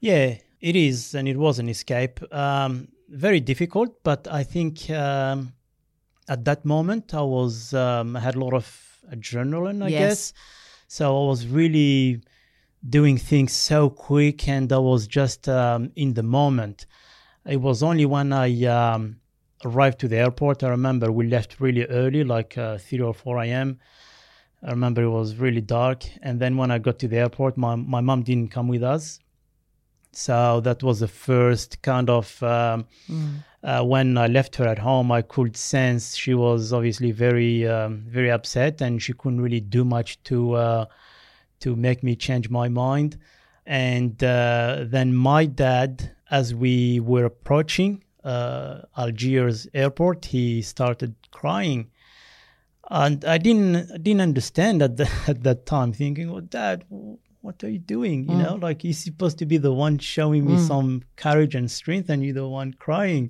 Yeah, 0.00 0.38
it 0.66 0.74
is, 0.74 1.14
and 1.14 1.28
it 1.28 1.36
was 1.36 1.58
an 1.60 1.68
escape. 1.68 2.16
Um, 2.34 2.88
very 3.08 3.40
difficult, 3.40 3.90
but 4.02 4.26
I 4.40 4.42
think 4.42 4.90
um, 4.90 5.52
at 6.28 6.44
that 6.44 6.64
moment 6.64 7.14
I 7.14 7.22
was 7.22 7.72
um, 7.72 8.16
I 8.16 8.20
had 8.20 8.34
a 8.34 8.40
lot 8.40 8.54
of 8.54 8.66
adrenaline, 9.14 9.80
I 9.84 9.90
Yes. 9.90 10.00
guess. 10.00 10.32
So 10.88 11.04
I 11.22 11.28
was 11.28 11.46
really 11.46 12.20
doing 12.96 13.16
things 13.16 13.52
so 13.52 13.90
quick, 13.90 14.48
and 14.48 14.72
I 14.72 14.78
was 14.78 15.06
just 15.06 15.48
um, 15.48 15.92
in 15.94 16.14
the 16.14 16.24
moment. 16.24 16.86
It 17.46 17.60
was 17.68 17.82
only 17.82 18.06
when 18.06 18.32
I 18.32 18.48
um, 18.64 19.20
arrived 19.64 20.00
to 20.00 20.08
the 20.08 20.16
airport. 20.16 20.64
I 20.64 20.68
remember 20.68 21.12
we 21.12 21.28
left 21.28 21.60
really 21.60 21.84
early, 21.86 22.24
like 22.24 22.58
uh, 22.58 22.78
three 22.78 23.00
or 23.00 23.14
four 23.14 23.38
a.m. 23.38 23.78
I 24.66 24.70
remember 24.70 25.02
it 25.02 25.10
was 25.10 25.36
really 25.36 25.60
dark, 25.60 26.00
and 26.22 26.40
then 26.40 26.56
when 26.56 26.72
I 26.72 26.78
got 26.78 26.98
to 27.00 27.08
the 27.08 27.18
airport, 27.18 27.56
my 27.56 27.76
my 27.76 28.00
mom 28.00 28.22
didn't 28.24 28.50
come 28.50 28.66
with 28.66 28.82
us. 28.82 29.20
So 30.16 30.60
that 30.60 30.82
was 30.82 31.00
the 31.00 31.08
first 31.08 31.82
kind 31.82 32.08
of 32.08 32.42
um, 32.42 32.86
uh, 33.62 33.82
when 33.84 34.16
I 34.16 34.28
left 34.28 34.56
her 34.56 34.66
at 34.66 34.78
home. 34.78 35.12
I 35.12 35.20
could 35.20 35.58
sense 35.58 36.16
she 36.16 36.32
was 36.32 36.72
obviously 36.72 37.12
very 37.12 37.68
um, 37.68 38.06
very 38.08 38.30
upset, 38.30 38.80
and 38.80 39.00
she 39.02 39.12
couldn't 39.12 39.42
really 39.42 39.60
do 39.60 39.84
much 39.84 40.22
to 40.24 40.54
uh, 40.54 40.86
to 41.60 41.76
make 41.76 42.02
me 42.02 42.16
change 42.16 42.48
my 42.48 42.66
mind. 42.68 43.18
And 43.66 44.24
uh, 44.24 44.84
then 44.86 45.14
my 45.14 45.44
dad, 45.44 46.16
as 46.30 46.54
we 46.54 46.98
were 46.98 47.26
approaching 47.26 48.02
uh, 48.24 48.82
Algiers 48.96 49.68
airport, 49.74 50.24
he 50.24 50.62
started 50.62 51.14
crying 51.30 51.90
and 52.88 53.24
I 53.24 53.38
didn't 53.38 53.90
I 53.92 53.98
didn't 53.98 54.20
understand 54.20 54.82
at 54.82 54.96
the, 54.96 55.10
at 55.26 55.42
that 55.42 55.66
time, 55.66 55.92
thinking, 55.92 56.30
"Well, 56.30 56.40
Dad, 56.40 56.84
what 57.46 57.62
are 57.64 57.70
you 57.70 57.78
doing? 57.96 58.18
You 58.28 58.36
Mm. 58.36 58.42
know, 58.44 58.54
like 58.66 58.82
you're 58.84 58.92
supposed 59.08 59.38
to 59.38 59.46
be 59.46 59.58
the 59.58 59.72
one 59.86 59.96
showing 60.14 60.42
me 60.50 60.56
Mm. 60.56 60.66
some 60.72 60.88
courage 61.24 61.54
and 61.54 61.70
strength, 61.70 62.10
and 62.10 62.18
you're 62.24 62.34
the 62.34 62.48
one 62.48 62.70
crying." 62.86 63.24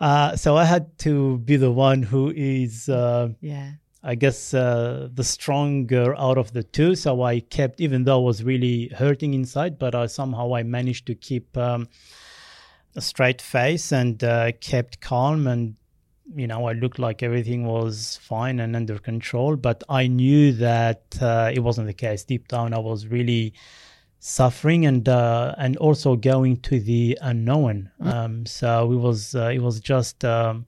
Uh, 0.00 0.36
so 0.36 0.56
I 0.56 0.64
had 0.64 0.84
to 1.06 1.38
be 1.38 1.56
the 1.56 1.70
one 1.88 2.02
who 2.02 2.32
is, 2.34 2.88
uh, 2.88 3.28
Yeah. 3.40 3.72
I 4.02 4.14
guess, 4.14 4.54
uh, 4.54 5.08
the 5.12 5.24
stronger 5.24 6.08
out 6.26 6.38
of 6.38 6.52
the 6.52 6.62
two. 6.62 6.94
So 6.94 7.22
I 7.22 7.40
kept, 7.40 7.80
even 7.80 8.04
though 8.04 8.20
I 8.22 8.24
was 8.32 8.42
really 8.52 8.88
hurting 9.02 9.32
inside, 9.34 9.78
but 9.78 9.94
I 9.94 10.06
somehow 10.06 10.54
I 10.54 10.62
managed 10.62 11.06
to 11.06 11.14
keep 11.14 11.46
um, 11.56 11.88
a 12.94 13.00
straight 13.00 13.42
face 13.42 13.92
and 13.92 14.22
uh, 14.24 14.52
kept 14.60 15.00
calm 15.00 15.46
and 15.46 15.74
you 16.34 16.46
know, 16.46 16.66
I 16.66 16.72
looked 16.72 16.98
like 16.98 17.22
everything 17.22 17.66
was 17.66 18.18
fine 18.22 18.60
and 18.60 18.74
under 18.74 18.98
control, 18.98 19.56
but 19.56 19.84
I 19.88 20.06
knew 20.06 20.52
that 20.52 21.16
uh, 21.20 21.50
it 21.52 21.60
wasn't 21.60 21.86
the 21.86 21.94
case. 21.94 22.24
Deep 22.24 22.48
down, 22.48 22.74
I 22.74 22.78
was 22.78 23.06
really 23.06 23.54
suffering 24.18 24.86
and 24.86 25.08
uh, 25.08 25.54
and 25.58 25.76
also 25.76 26.16
going 26.16 26.56
to 26.62 26.80
the 26.80 27.18
unknown. 27.22 27.90
Um, 28.00 28.46
so 28.46 28.92
it 28.92 28.96
was 28.96 29.34
uh, 29.34 29.50
it 29.54 29.60
was 29.60 29.80
just 29.80 30.24
um, 30.24 30.66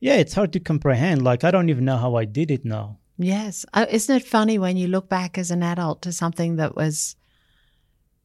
yeah, 0.00 0.16
it's 0.16 0.34
hard 0.34 0.52
to 0.52 0.60
comprehend. 0.60 1.22
Like 1.22 1.44
I 1.44 1.50
don't 1.50 1.70
even 1.70 1.84
know 1.84 1.96
how 1.96 2.16
I 2.16 2.24
did 2.24 2.50
it 2.50 2.64
now. 2.64 2.98
Yes. 3.18 3.64
Uh, 3.72 3.86
isn't 3.88 4.16
it 4.16 4.26
funny 4.26 4.58
when 4.58 4.76
you 4.76 4.88
look 4.88 5.08
back 5.08 5.38
as 5.38 5.50
an 5.50 5.62
adult 5.62 6.02
to 6.02 6.12
something 6.12 6.56
that 6.56 6.74
was 6.74 7.16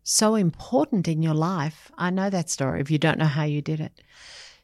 so 0.03 0.35
important 0.35 1.07
in 1.07 1.21
your 1.21 1.35
life? 1.35 1.91
I 1.97 2.09
know 2.09 2.29
that 2.29 2.49
story 2.49 2.81
if 2.81 2.89
you 2.89 2.97
don't 2.97 3.19
know 3.19 3.25
how 3.25 3.43
you 3.43 3.61
did 3.61 3.79
it. 3.79 4.01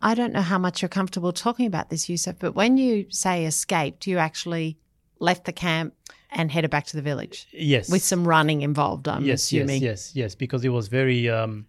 I 0.03 0.15
don't 0.15 0.33
know 0.33 0.41
how 0.41 0.57
much 0.57 0.81
you're 0.81 0.89
comfortable 0.89 1.31
talking 1.31 1.65
about 1.65 1.89
this, 1.89 2.07
Youcef, 2.07 2.35
but 2.37 2.53
when 2.53 2.77
you 2.77 3.05
say 3.09 3.45
escaped, 3.45 4.05
you 4.05 4.17
actually 4.17 4.77
left 5.19 5.45
the 5.45 5.53
camp 5.53 5.93
and 6.29 6.51
headed 6.51 6.69
back 6.71 6.85
to 6.87 6.97
the 6.97 7.01
village 7.01 7.47
Yes, 7.53 7.89
with 7.89 8.03
some 8.03 8.27
running 8.27 8.61
involved, 8.63 9.07
I'm 9.07 9.23
yes, 9.23 9.43
assuming. 9.43 9.81
yes, 9.81 10.11
yes, 10.13 10.15
yes, 10.15 10.35
because 10.35 10.65
it 10.65 10.69
was 10.69 10.89
very. 10.89 11.29
Um, 11.29 11.67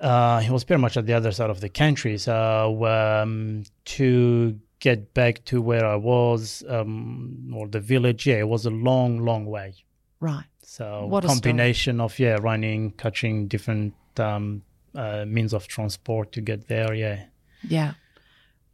uh, 0.00 0.42
it 0.44 0.50
was 0.50 0.64
pretty 0.64 0.80
much 0.82 0.96
at 0.96 1.06
the 1.06 1.12
other 1.12 1.32
side 1.32 1.50
of 1.50 1.60
the 1.60 1.68
country. 1.68 2.18
So 2.18 2.84
um, 2.86 3.64
to 3.96 4.58
get 4.80 5.14
back 5.14 5.44
to 5.46 5.60
where 5.62 5.84
I 5.84 5.96
was 5.96 6.64
um, 6.68 7.52
or 7.54 7.68
the 7.68 7.80
village, 7.80 8.26
yeah, 8.26 8.36
it 8.38 8.48
was 8.48 8.66
a 8.66 8.70
long, 8.70 9.18
long 9.24 9.46
way. 9.46 9.74
Right. 10.20 10.44
So 10.62 11.06
What 11.06 11.24
a 11.24 11.28
combination 11.28 12.00
of 12.00 12.18
yeah, 12.18 12.36
running, 12.40 12.92
catching 12.92 13.48
different 13.48 13.94
um, 14.18 14.62
uh, 14.94 15.24
means 15.26 15.52
of 15.52 15.66
transport 15.66 16.32
to 16.32 16.40
get 16.40 16.68
there. 16.68 16.94
Yeah, 16.94 17.24
Yeah. 17.62 17.94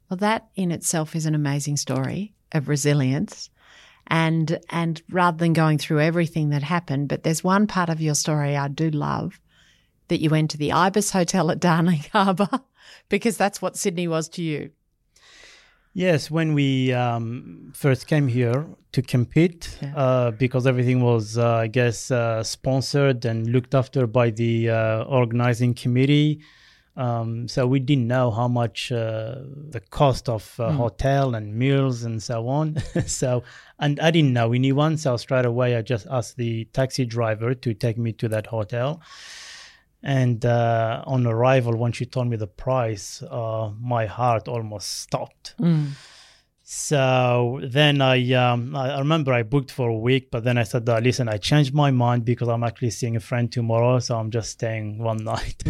Well, 0.09 0.19
that 0.19 0.47
in 0.55 0.71
itself 0.71 1.17
is 1.17 1.27
an 1.27 1.35
amazing 1.35 1.77
story 1.77 2.35
of 2.53 2.69
resilience. 2.69 3.51
And 4.09 4.61
and 4.71 5.03
rather 5.11 5.37
than 5.37 5.53
going 5.53 5.79
through 5.79 6.01
everything 6.01 6.51
that 6.51 6.63
happened, 6.63 7.09
but 7.09 7.25
there's 7.25 7.43
one 7.43 7.67
part 7.67 7.89
of 7.89 8.01
your 8.01 8.15
story 8.15 8.57
I 8.57 8.69
do 8.69 8.89
love 8.91 9.41
that 10.09 10.21
you 10.21 10.31
went 10.31 10.53
to 10.53 10.59
the 10.59 10.73
Ibis 10.73 11.11
Hotel 11.11 11.51
at 11.51 11.59
Darling 11.59 12.05
Harbour 12.13 12.61
because 13.09 13.37
that's 13.37 13.61
what 13.61 13.77
Sydney 13.77 14.07
was 14.07 14.29
to 14.31 14.43
you. 14.43 14.71
Yes, 15.97 16.31
when 16.31 16.53
we 16.53 16.93
um, 16.93 17.73
first 17.73 18.07
came 18.07 18.29
here 18.29 18.67
to 18.93 19.01
compete, 19.01 19.79
Yeah. 19.81 19.97
uh, 19.97 20.31
because 20.31 20.67
everything 20.67 21.01
was, 21.01 21.39
uh, 21.39 21.55
I 21.55 21.69
guess, 21.69 22.11
uh, 22.11 22.43
sponsored 22.43 23.25
and 23.25 23.47
looked 23.47 23.75
after 23.75 24.07
by 24.07 24.29
the 24.29 24.69
uh, 24.69 25.05
organizing 25.05 25.73
committee. 25.73 26.43
Um, 26.99 27.49
so 27.49 27.67
we 27.67 27.81
didn't 27.81 28.09
know 28.09 28.31
how 28.31 28.47
much 28.47 28.93
uh, 28.93 29.37
the 29.71 29.81
cost 29.89 30.29
of 30.29 30.55
uh, 30.61 30.71
hotel 30.73 31.35
and 31.35 31.55
meals 31.55 32.03
and 32.03 32.23
so 32.23 32.47
on. 32.47 32.77
so, 33.07 33.43
and 33.79 33.99
I 33.99 34.11
didn't 34.11 34.35
know 34.35 34.53
anyone, 34.53 34.99
so 34.99 35.17
straight 35.17 35.47
away 35.47 35.77
I 35.77 35.81
just 35.81 36.07
asked 36.11 36.37
the 36.37 36.67
taxi 36.75 37.07
driver 37.07 37.55
to 37.55 37.73
take 37.73 37.97
me 37.97 38.13
to 38.13 38.29
that 38.29 38.49
hotel. 38.49 39.01
And 40.07 40.45
uh, 40.47 41.03
on 41.05 41.27
arrival, 41.27 41.77
when 41.77 41.90
she 41.90 42.07
told 42.07 42.29
me 42.29 42.37
the 42.37 42.47
price, 42.47 43.25
uh, 43.25 43.73
my 43.81 44.07
heart 44.07 44.47
almost 44.47 45.01
stopped. 45.01 45.57
So 46.62 47.61
then 47.62 48.01
I, 48.01 48.33
um, 48.33 48.75
I 48.77 48.99
remember 48.99 49.33
I 49.33 49.42
booked 49.42 49.73
for 49.73 49.88
a 49.88 49.99
week, 49.99 50.31
but 50.31 50.45
then 50.45 50.59
I 50.59 50.64
said, 50.64 50.88
uh, 50.88 50.99
"Listen, 50.99 51.29
I 51.29 51.38
changed 51.38 51.73
my 51.75 51.90
mind 51.90 52.25
because 52.25 52.49
I'm 52.49 52.64
actually 52.64 52.90
seeing 52.90 53.16
a 53.16 53.21
friend 53.21 53.51
tomorrow, 53.51 53.99
so 54.01 54.16
I'm 54.19 54.31
just 54.31 54.51
staying 54.51 54.99
one 54.99 55.23
night." 55.35 55.62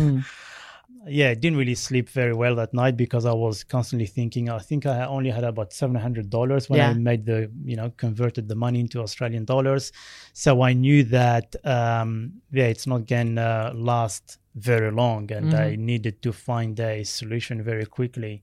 Yeah, 1.09 1.31
I 1.31 1.35
didn't 1.35 1.59
really 1.59 1.75
sleep 1.75 2.09
very 2.09 2.35
well 2.35 2.55
that 2.57 2.75
night 2.75 2.97
because 2.97 3.25
I 3.25 3.33
was 3.33 3.65
constantly 3.65 4.07
thinking. 4.07 4.51
I 4.51 4.59
think 4.59 4.87
I 4.87 5.07
only 5.07 5.31
had 5.31 5.45
about 5.45 5.73
seven 5.73 5.97
hundred 5.97 6.31
dollars 6.31 6.69
when 6.69 6.81
I 6.81 6.93
made 6.95 7.27
the, 7.27 7.51
you 7.65 7.77
know, 7.77 7.91
converted 7.97 8.49
the 8.49 8.55
money 8.55 8.81
into 8.81 9.01
Australian 9.01 9.45
dollars. 9.45 9.93
So 10.33 10.63
I 10.63 10.73
knew 10.73 11.05
that, 11.05 11.55
um, 11.65 12.33
yeah, 12.51 12.67
it's 12.67 12.87
not 12.87 13.07
gonna 13.07 13.73
last 13.75 14.39
very 14.55 14.91
long, 14.91 15.31
and 15.33 15.55
I 15.55 15.77
needed 15.77 16.23
to 16.23 16.33
find 16.33 16.79
a 16.81 17.05
solution 17.05 17.63
very 17.63 17.87
quickly. 17.87 18.43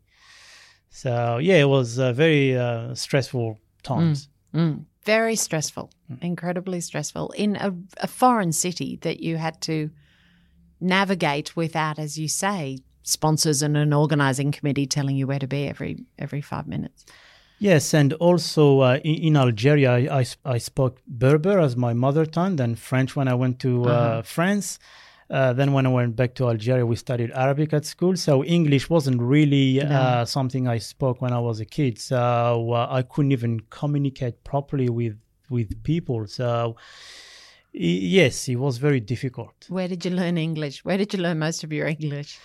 So 0.90 1.40
yeah, 1.40 1.56
it 1.56 1.70
was 1.70 2.00
uh, 2.00 2.14
very 2.14 2.58
uh, 2.58 2.94
stressful 2.96 3.60
times. 3.82 4.30
Mm. 4.54 4.86
Very 5.04 5.36
stressful, 5.36 5.92
incredibly 6.22 6.80
stressful 6.80 7.32
in 7.32 7.58
a, 7.58 7.74
a 7.98 8.08
foreign 8.08 8.54
city 8.54 8.98
that 9.02 9.20
you 9.20 9.38
had 9.38 9.60
to 9.62 9.90
navigate 10.84 11.56
without, 11.56 11.98
as 11.98 12.18
you 12.18 12.28
say, 12.28 12.80
sponsors 13.04 13.62
and 13.62 13.76
an 13.78 13.94
organizing 13.94 14.52
committee 14.52 14.86
telling 14.86 15.16
you 15.16 15.28
where 15.28 15.40
to 15.40 15.48
be 15.48 15.68
every 15.68 16.06
every 16.20 16.42
five 16.42 16.68
minutes. 16.68 17.06
Yes, 17.60 17.94
and 17.94 18.14
also 18.14 18.82
uh, 18.82 19.00
in, 19.04 19.16
in 19.16 19.38
Algeria, 19.38 19.94
I, 19.94 20.20
I, 20.20 20.26
I 20.44 20.58
spoke 20.58 21.00
Berber 21.08 21.60
as 21.60 21.78
my 21.78 21.94
mother 21.94 22.26
tongue, 22.26 22.58
then 22.58 22.76
French 22.76 23.16
when 23.16 23.28
I 23.28 23.36
went 23.36 23.60
to 23.60 23.86
uh, 23.86 24.22
France. 24.22 24.80
Uh, 25.30 25.54
then 25.54 25.72
when 25.72 25.86
I 25.86 25.90
went 25.90 26.16
back 26.16 26.36
to 26.36 26.50
Algeria, 26.50 26.86
we 26.86 26.96
studied 26.96 27.32
Arabic 27.32 27.74
at 27.74 27.86
school. 27.86 28.18
So 28.18 28.44
English 28.44 28.90
wasn't 28.90 29.22
really 29.22 29.82
uh, 29.82 30.26
something 30.26 30.68
I 30.68 30.78
spoke 30.80 31.22
when 31.22 31.32
I 31.32 31.40
was 31.40 31.60
a 31.60 31.66
kid. 31.66 31.98
So 32.00 32.74
uh, 32.74 32.88
I 32.90 33.02
couldn't 33.02 33.32
even 33.32 33.62
communicate 33.70 34.44
properly 34.44 34.90
with 34.90 35.18
with 35.50 35.84
people. 35.84 36.28
So 36.28 36.76
yes, 37.74 38.48
it 38.48 38.56
was 38.56 38.78
very 38.78 39.00
difficult. 39.00 39.66
Where 39.70 39.88
did 39.88 40.06
you 40.06 40.12
learn 40.12 40.38
English? 40.38 40.86
Where 40.86 40.98
did 40.98 41.14
you 41.14 41.20
learn 41.20 41.40
most 41.40 41.64
of 41.64 41.72
your 41.74 41.88
English? 41.88 42.40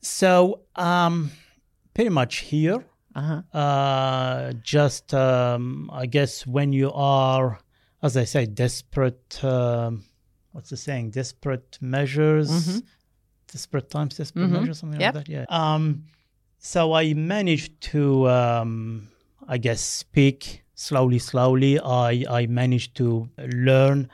So 0.00 0.60
um, 0.76 1.30
pretty 1.94 2.10
much 2.10 2.36
here. 2.38 2.84
Uh-huh. 3.16 3.42
uh, 3.56 4.52
just 4.64 5.14
um, 5.14 5.88
I 5.92 6.06
guess 6.06 6.44
when 6.48 6.72
you 6.72 6.90
are, 6.92 7.60
as 8.02 8.16
I 8.16 8.24
say, 8.24 8.44
desperate. 8.44 9.38
Um, 9.44 10.02
what's 10.50 10.70
the 10.70 10.76
saying? 10.76 11.10
Desperate 11.10 11.78
measures, 11.80 12.82
desperate 13.46 13.88
times, 13.88 14.16
desperate 14.16 14.48
measures, 14.48 14.80
something 14.80 15.00
Yep. 15.00 15.14
like 15.14 15.26
that. 15.26 15.32
Yeah. 15.32 15.44
Um, 15.48 16.06
so 16.58 16.92
I 16.92 17.14
managed 17.14 17.80
to, 17.92 18.28
um, 18.28 19.08
I 19.46 19.58
guess, 19.58 19.80
speak 19.80 20.64
slowly, 20.74 21.20
slowly. 21.20 21.78
I 21.78 22.24
I 22.28 22.46
managed 22.46 22.96
to 22.96 23.28
learn. 23.38 24.10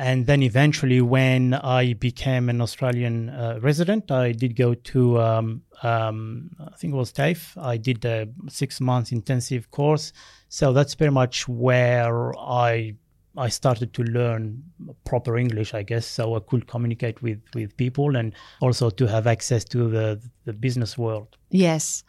And 0.00 0.24
then 0.24 0.42
eventually, 0.42 1.02
when 1.02 1.52
I 1.52 1.92
became 1.92 2.48
an 2.48 2.62
Australian 2.62 3.28
uh, 3.28 3.58
resident, 3.60 4.10
I 4.10 4.32
did 4.32 4.56
go 4.56 4.72
to, 4.72 5.20
um, 5.20 5.62
um, 5.82 6.56
I 6.58 6.74
think 6.78 6.94
it 6.94 6.96
was 6.96 7.12
TAFE. 7.12 7.54
I 7.58 7.76
did 7.76 8.02
a 8.06 8.26
six 8.48 8.80
months 8.80 9.12
intensive 9.12 9.70
course. 9.70 10.14
So 10.48 10.72
that's 10.72 10.94
pretty 10.94 11.12
much 11.12 11.46
where 11.48 12.32
I 12.38 12.94
I 13.36 13.50
started 13.50 13.92
to 13.92 14.02
learn 14.02 14.64
proper 15.04 15.36
English, 15.36 15.74
I 15.74 15.82
guess, 15.82 16.06
so 16.06 16.34
I 16.34 16.40
could 16.40 16.66
communicate 16.66 17.22
with, 17.22 17.42
with 17.54 17.76
people 17.76 18.16
and 18.16 18.32
also 18.60 18.88
to 18.88 19.06
have 19.06 19.26
access 19.26 19.64
to 19.66 19.88
the, 19.88 20.20
the 20.46 20.54
business 20.54 20.96
world. 20.96 21.36
Yes. 21.50 22.04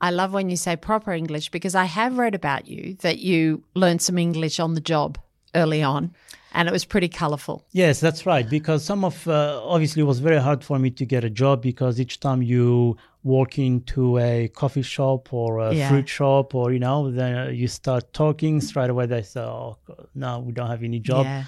I 0.00 0.10
love 0.10 0.34
when 0.34 0.50
you 0.50 0.56
say 0.56 0.76
proper 0.76 1.12
English 1.12 1.48
because 1.48 1.74
I 1.74 1.86
have 1.86 2.18
read 2.18 2.34
about 2.34 2.68
you 2.68 2.94
that 3.00 3.18
you 3.18 3.64
learned 3.74 4.02
some 4.02 4.18
English 4.18 4.60
on 4.60 4.74
the 4.74 4.80
job 4.80 5.18
early 5.54 5.82
on 5.82 6.12
and 6.52 6.68
it 6.68 6.72
was 6.72 6.84
pretty 6.84 7.08
colorful. 7.08 7.64
Yes, 7.72 7.98
that's 7.98 8.26
right. 8.26 8.48
Because 8.48 8.84
some 8.84 9.04
of 9.04 9.26
uh, 9.26 9.60
obviously 9.64 10.00
it 10.02 10.06
was 10.06 10.20
very 10.20 10.38
hard 10.40 10.62
for 10.62 10.78
me 10.78 10.90
to 10.90 11.04
get 11.04 11.24
a 11.24 11.30
job 11.30 11.62
because 11.62 11.98
each 12.00 12.20
time 12.20 12.42
you 12.42 12.96
walk 13.24 13.58
into 13.58 14.18
a 14.18 14.48
coffee 14.48 14.82
shop 14.82 15.32
or 15.32 15.58
a 15.58 15.74
Yeah. 15.74 15.88
fruit 15.88 16.08
shop 16.08 16.54
or 16.54 16.72
you 16.72 16.78
know 16.78 17.10
then 17.10 17.54
you 17.54 17.66
start 17.68 18.12
talking 18.12 18.60
straight 18.60 18.90
away 18.90 19.06
they 19.06 19.22
say 19.22 19.40
oh 19.40 19.78
no 20.14 20.40
we 20.40 20.52
don't 20.52 20.68
have 20.68 20.82
any 20.82 21.00
job 21.00 21.24
Yeah. 21.26 21.44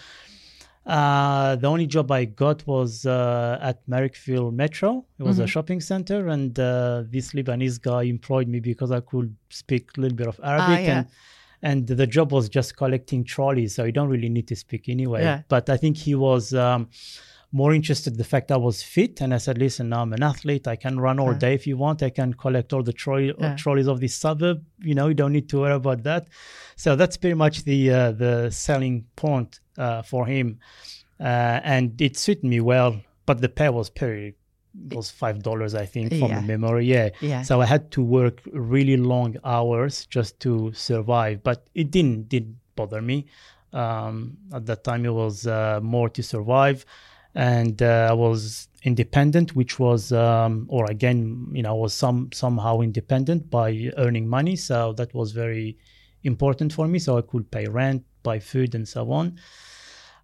Uh, 0.85 1.57
the 1.57 1.67
only 1.67 1.87
job 1.87 2.13
I 2.13 2.27
got 2.27 2.65
was 2.67 3.07
uh, 3.07 3.59
at 3.61 3.85
Marrickville 3.89 4.53
Metro. 4.53 5.05
It 5.19 5.25
was 5.25 5.37
Mm-hmm. 5.37 5.45
a 5.45 5.47
shopping 5.49 5.81
center, 5.81 6.29
and 6.29 6.57
uh, 6.61 7.03
this 7.11 7.33
Lebanese 7.33 7.83
guy 7.83 8.05
employed 8.05 8.47
me 8.47 8.61
because 8.61 8.93
I 8.93 9.01
could 9.01 9.35
speak 9.51 9.91
a 9.97 10.01
little 10.01 10.17
bit 10.17 10.29
of 10.29 10.39
Arabic, 10.45 10.79
Ah, 10.79 10.81
yeah. 10.81 10.99
and 10.99 11.07
and 11.69 11.79
the 12.03 12.09
job 12.17 12.29
was 12.39 12.47
just 12.59 12.71
collecting 12.83 13.21
trolleys, 13.35 13.71
so 13.75 13.81
you 13.89 13.93
don't 13.99 14.13
really 14.15 14.33
need 14.37 14.47
to 14.53 14.57
speak 14.65 14.83
anyway. 14.97 15.23
Yeah. 15.29 15.39
But 15.55 15.65
I 15.75 15.77
think 15.83 15.95
he 16.09 16.15
was 16.29 16.45
um, 16.67 16.81
more 17.61 17.73
interested 17.81 18.11
in 18.15 18.19
the 18.19 18.29
fact 18.35 18.47
I 18.51 18.61
was 18.69 18.77
fit, 18.95 19.15
and 19.23 19.31
I 19.37 19.39
said, 19.47 19.57
"Listen, 19.59 19.85
now 19.93 20.01
I'm 20.03 20.13
an 20.13 20.23
athlete. 20.33 20.65
I 20.75 20.77
can 20.85 20.95
run 21.07 21.19
all 21.23 21.35
day 21.47 21.55
if 21.55 21.67
you 21.67 21.77
want. 21.85 22.03
I 22.03 22.11
can 22.21 22.31
collect 22.45 22.69
all 22.75 22.85
the 22.91 22.97
trolley, 23.03 23.29
Yeah. 23.39 23.57
trolleys 23.63 23.89
of 23.95 23.99
this 24.05 24.15
suburb. 24.25 24.59
You 24.89 24.95
know, 24.99 25.07
you 25.11 25.15
don't 25.23 25.33
need 25.39 25.49
to 25.53 25.57
worry 25.63 25.75
about 25.85 26.01
that." 26.11 26.23
So 26.77 26.89
that's 27.01 27.17
pretty 27.23 27.39
much 27.45 27.57
the 27.71 27.81
uh, 27.99 28.13
the 28.25 28.35
selling 28.67 28.97
point 29.25 29.51
uh, 29.85 30.03
for 30.11 30.23
him, 30.35 30.47
uh, 31.21 31.61
and 31.75 32.01
it 32.01 32.17
suited 32.25 32.45
me 32.45 32.61
well. 32.73 32.93
But 33.29 33.37
the 33.45 33.49
pay 33.49 33.71
was 33.71 33.89
pretty 34.01 34.37
was 34.93 35.11
five 35.11 35.43
dollars, 35.43 35.75
I 35.75 35.87
think, 35.87 36.11
from 36.21 36.31
Yeah. 36.31 36.41
memory. 36.41 36.87
Yeah. 36.87 37.09
Yeah. 37.21 37.43
So 37.43 37.61
I 37.61 37.67
had 37.67 37.91
to 37.93 38.03
work 38.03 38.43
really 38.53 38.97
long 38.97 39.37
hours 39.45 40.07
just 40.07 40.39
to 40.41 40.73
survive, 40.75 41.43
but 41.43 41.69
it 41.75 41.91
didn't 41.91 42.29
didn't 42.29 42.57
bother 42.77 43.03
me. 43.03 43.27
Um, 43.73 44.37
at 44.53 44.67
that 44.67 44.85
time, 44.85 45.05
it 45.05 45.13
was 45.13 45.47
uh, 45.47 45.81
more 45.83 46.09
to 46.11 46.23
survive, 46.23 46.85
and 47.35 47.83
uh, 47.83 48.09
I 48.11 48.15
was 48.15 48.69
independent, 48.83 49.57
which 49.57 49.79
was, 49.79 50.13
um, 50.13 50.67
or 50.69 50.89
again, 50.91 51.49
you 51.53 51.63
know, 51.63 51.71
I 51.71 51.81
was 51.81 51.93
some 51.93 52.31
somehow 52.33 52.81
independent 52.81 53.51
by 53.51 53.91
earning 53.97 54.29
money. 54.29 54.57
So 54.57 54.93
that 54.95 55.13
was 55.15 55.33
very 55.33 55.77
important 56.23 56.73
for 56.73 56.87
me. 56.87 56.99
So 56.99 57.19
I 57.19 57.23
could 57.23 57.51
pay 57.51 57.67
rent, 57.67 58.05
buy 58.23 58.39
food, 58.39 58.75
and 58.75 58.87
so 58.89 59.11
on. 59.13 59.39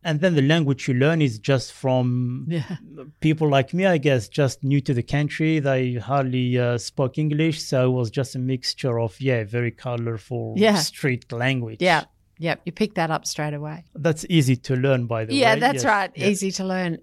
And 0.04 0.20
then 0.20 0.34
the 0.34 0.42
language 0.42 0.88
you 0.88 0.94
learn 0.94 1.22
is 1.22 1.38
just 1.38 1.72
from 1.72 2.46
Yeah. 2.48 2.76
people 3.20 3.48
like 3.48 3.72
me, 3.72 3.86
I 3.86 3.98
guess, 3.98 4.28
just 4.28 4.64
new 4.64 4.80
to 4.80 4.92
the 4.94 5.02
country. 5.02 5.60
They 5.60 5.94
hardly 5.94 6.58
uh, 6.58 6.78
spoke 6.78 7.18
English, 7.18 7.62
so 7.62 7.86
it 7.86 7.94
was 7.94 8.10
just 8.10 8.34
a 8.34 8.38
mixture 8.38 8.98
of 8.98 9.20
yeah, 9.20 9.44
very 9.44 9.70
colorful 9.70 10.54
Yeah. 10.56 10.76
street 10.76 11.30
language. 11.30 11.78
Yeah. 11.80 12.04
Yep. 12.38 12.62
You 12.64 12.72
pick 12.72 12.94
that 12.94 13.10
up 13.12 13.24
straight 13.26 13.54
away. 13.54 13.84
that's 13.94 14.24
easy 14.28 14.56
to 14.56 14.74
learn, 14.74 15.06
by 15.06 15.24
the 15.24 15.32
way. 15.34 15.38
Yeah, 15.40 15.54
that's 15.56 15.84
Yes. 15.84 15.84
right. 15.84 16.10
Yeah. 16.16 16.28
Easy 16.28 16.50
to 16.52 16.64
learn. 16.64 16.98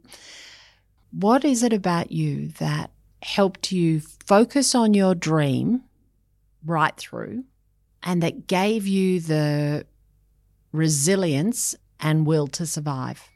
What 1.12 1.46
is 1.46 1.64
it 1.64 1.72
about 1.74 2.12
you 2.12 2.50
that 2.60 2.92
helped 3.24 3.72
you 3.72 4.02
focus 4.26 4.76
on 4.76 4.94
your 4.94 5.16
dream 5.16 5.84
right 6.66 6.96
through 6.98 7.46
and 8.04 8.22
that 8.22 8.48
gave 8.48 8.86
you 8.86 9.20
the 9.22 9.86
resilience 10.74 11.76
and 12.00 12.26
will 12.26 12.48
to 12.48 12.66
survive? 12.66 13.30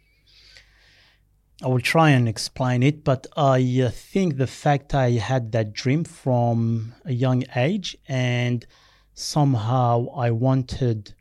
I 1.64 1.68
will 1.68 1.80
try 1.80 2.10
and 2.10 2.28
explain 2.28 2.84
it, 2.84 3.04
but 3.04 3.28
I 3.38 3.84
uh, 3.86 3.90
think 3.90 4.38
the 4.38 4.48
fact 4.48 4.94
I 4.94 5.12
had 5.12 5.52
that 5.54 5.74
dream 5.74 6.04
from 6.04 6.94
a 7.06 7.14
young 7.14 7.46
age 7.56 7.96
and 8.08 8.66
somehow 9.14 10.08
I 10.16 10.32
wanted 10.32 11.14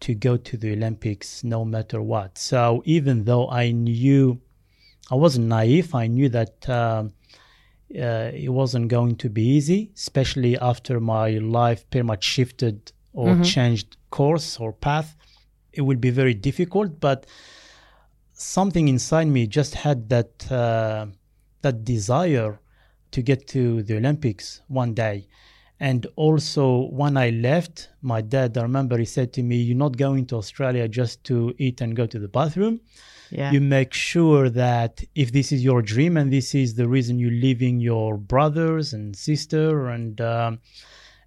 to 0.00 0.14
go 0.14 0.36
to 0.36 0.56
the 0.56 0.72
Olympics 0.72 1.44
no 1.44 1.64
matter 1.64 2.00
what. 2.00 2.38
So 2.38 2.82
even 2.84 3.24
though 3.24 3.48
I 3.48 3.70
knew 3.70 4.40
I 5.10 5.16
wasn't 5.16 5.46
naive, 5.46 5.94
I 5.94 6.06
knew 6.06 6.28
that 6.30 6.68
um 6.68 7.12
uh, 7.94 8.30
it 8.32 8.48
wasn't 8.48 8.88
going 8.88 9.16
to 9.16 9.28
be 9.28 9.42
easy, 9.42 9.92
especially 9.94 10.58
after 10.58 10.98
my 10.98 11.32
life 11.32 11.88
pretty 11.90 12.06
much 12.06 12.24
shifted 12.24 12.92
or 13.12 13.42
changed 13.44 13.98
course 14.10 14.58
or 14.58 14.72
path. 14.72 15.14
It 15.72 15.82
will 15.82 15.96
be 15.96 16.10
very 16.10 16.34
difficult, 16.34 17.00
but 17.00 17.26
something 18.32 18.88
inside 18.88 19.28
me 19.28 19.46
just 19.46 19.74
had 19.74 20.08
that 20.08 20.50
uh, 20.50 21.06
that 21.62 21.84
desire 21.84 22.60
to 23.12 23.22
get 23.22 23.46
to 23.46 23.82
the 23.82 23.96
Olympics 23.96 24.62
one 24.68 24.94
day, 24.94 25.28
And 25.78 26.06
also, 26.14 26.88
when 26.90 27.16
I 27.16 27.30
left, 27.30 27.88
my 28.02 28.20
dad, 28.20 28.56
I 28.56 28.62
remember 28.62 28.96
he 28.98 29.04
said 29.04 29.32
to 29.32 29.42
me, 29.42 29.56
You're 29.56 29.84
not 29.86 29.96
going 29.96 30.26
to 30.26 30.36
Australia 30.36 30.86
just 30.86 31.24
to 31.24 31.52
eat 31.58 31.80
and 31.80 31.96
go 31.96 32.06
to 32.06 32.18
the 32.20 32.28
bathroom. 32.28 32.80
Yeah. 33.30 33.50
You 33.50 33.60
make 33.60 33.92
sure 33.92 34.48
that 34.50 35.02
if 35.14 35.32
this 35.32 35.50
is 35.50 35.64
your 35.64 35.82
dream 35.82 36.16
and 36.16 36.32
this 36.32 36.54
is 36.54 36.74
the 36.74 36.86
reason 36.86 37.18
you're 37.18 37.40
leaving 37.48 37.80
your 37.80 38.16
brothers 38.16 38.92
and 38.92 39.16
sister 39.16 39.88
and 39.88 40.20
um, 40.20 40.60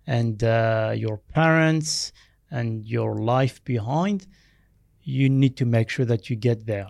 and 0.08 0.43
uh, 0.43 0.93
your 0.95 1.17
parents 1.34 2.13
and 2.60 2.68
your 2.96 3.12
life 3.36 3.58
behind, 3.63 4.20
you 5.04 5.30
need 5.30 5.56
to 5.58 5.65
make 5.65 5.88
sure 5.89 6.06
that 6.06 6.22
you 6.30 6.36
get 6.50 6.60
there. 6.65 6.89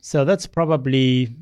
So 0.00 0.24
that's 0.24 0.46
probably 0.46 1.36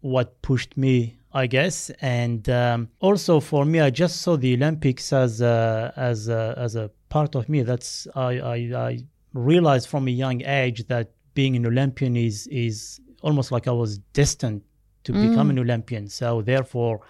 what 0.00 0.26
pushed 0.42 0.76
me 0.76 0.96
I 1.34 1.46
guess. 1.46 1.90
And 2.02 2.48
um, 2.48 2.88
also 3.00 3.40
for 3.40 3.64
me, 3.64 3.80
I 3.80 3.90
just 3.90 4.20
saw 4.22 4.36
the 4.36 4.52
Olympics 4.54 5.12
as 5.12 5.40
a, 5.40 5.92
as 5.96 6.28
a, 6.28 6.54
as 6.58 6.76
a 6.76 6.90
part 7.08 7.34
of 7.34 7.48
me. 7.48 7.62
That's 7.62 8.06
I, 8.14 8.30
I, 8.54 8.56
I 8.88 8.98
realized 9.32 9.88
from 9.88 10.08
a 10.08 10.10
young 10.10 10.42
age 10.44 10.86
that 10.88 11.06
being 11.34 11.56
an 11.56 11.64
Olympian 11.66 12.16
is 12.16 12.46
is 12.48 13.00
almost 13.22 13.50
like 13.50 13.66
I 13.66 13.72
was 13.72 13.92
destined 14.12 14.60
to 15.04 15.12
Mm. 15.12 15.20
become 15.30 15.50
an 15.50 15.58
Olympian. 15.58 16.08
So 16.08 16.42
therefore, 16.42 17.00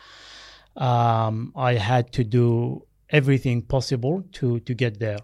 um, 0.76 1.52
I 1.56 1.74
had 1.74 2.04
to 2.12 2.22
do 2.24 2.46
everything 3.10 3.62
possible 3.62 4.22
to 4.38 4.60
to 4.60 4.72
get 4.74 4.98
there. 4.98 5.18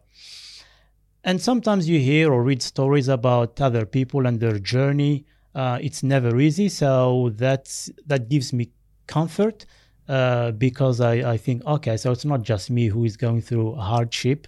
And 1.25 1.41
sometimes 1.41 1.89
you 1.89 1.99
hear 1.99 2.33
or 2.33 2.43
read 2.43 2.63
stories 2.63 3.09
about 3.09 3.61
other 3.61 3.85
people 3.85 4.27
and 4.27 4.41
their 4.41 4.59
journey. 4.59 5.27
Uh, 5.55 5.79
it's 5.83 6.03
never 6.03 6.39
easy, 6.39 6.69
so 6.69 7.31
that's 7.35 7.91
that 8.07 8.29
gives 8.29 8.53
me 8.53 8.71
comfort 9.07 9.67
uh, 10.09 10.53
because 10.53 11.01
I, 11.01 11.33
I 11.33 11.37
think 11.37 11.65
okay, 11.67 11.97
so 11.97 12.13
it's 12.13 12.25
not 12.25 12.43
just 12.43 12.71
me 12.71 12.87
who 12.87 13.05
is 13.05 13.17
going 13.17 13.43
through 13.43 13.75
hardship. 13.75 14.47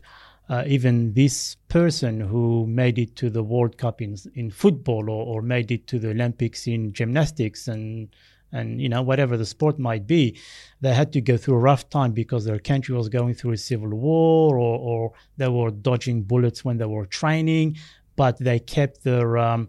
Uh, 0.48 0.64
even 0.66 1.12
this 1.14 1.56
person 1.68 2.20
who 2.20 2.66
made 2.66 2.98
it 2.98 3.14
to 3.16 3.30
the 3.30 3.42
World 3.42 3.76
Cup 3.76 4.00
in 4.00 4.16
in 4.34 4.50
football 4.50 5.10
or, 5.10 5.24
or 5.26 5.42
made 5.42 5.70
it 5.70 5.86
to 5.88 5.98
the 5.98 6.10
Olympics 6.10 6.66
in 6.66 6.92
gymnastics 6.92 7.66
and 7.68 8.08
and 8.52 8.80
you 8.80 8.88
know 8.88 9.02
whatever 9.02 9.36
the 9.36 9.46
sport 9.46 9.78
might 9.78 10.06
be, 10.06 10.38
they 10.80 10.94
had 10.94 11.12
to 11.12 11.20
go 11.20 11.36
through 11.36 11.54
a 11.54 11.58
rough 11.58 11.88
time 11.90 12.12
because 12.12 12.44
their 12.44 12.58
country 12.58 12.94
was 12.94 13.08
going 13.08 13.34
through 13.34 13.52
a 13.52 13.56
civil 13.56 13.90
war 13.90 14.58
or, 14.58 14.78
or 14.78 15.12
they 15.36 15.48
were 15.48 15.70
dodging 15.70 16.22
bullets 16.22 16.64
when 16.64 16.78
they 16.78 16.86
were 16.86 17.06
training, 17.06 17.76
but 18.16 18.38
they 18.38 18.58
kept 18.58 19.04
their 19.04 19.38
um, 19.38 19.68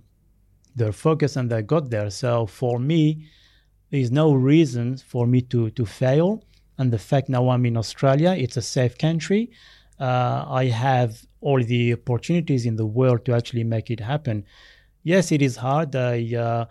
their 0.75 0.91
focus 0.91 1.35
and 1.35 1.49
they 1.49 1.61
got 1.61 1.89
there. 1.89 2.09
So 2.09 2.45
for 2.45 2.79
me, 2.79 3.27
there's 3.89 4.11
no 4.11 4.33
reason 4.33 4.97
for 4.97 5.27
me 5.27 5.41
to 5.43 5.69
to 5.71 5.85
fail. 5.85 6.43
And 6.77 6.91
the 6.91 6.99
fact 6.99 7.29
now 7.29 7.49
I'm 7.49 7.65
in 7.65 7.77
Australia, 7.77 8.35
it's 8.37 8.57
a 8.57 8.61
safe 8.61 8.97
country. 8.97 9.51
Uh, 9.99 10.45
I 10.47 10.65
have 10.65 11.27
all 11.41 11.61
the 11.63 11.93
opportunities 11.93 12.65
in 12.65 12.75
the 12.75 12.85
world 12.85 13.25
to 13.25 13.35
actually 13.35 13.63
make 13.63 13.91
it 13.91 13.99
happen. 13.99 14.45
Yes, 15.03 15.31
it 15.31 15.41
is 15.41 15.57
hard. 15.57 15.95
I 15.95 16.33
uh, 16.35 16.65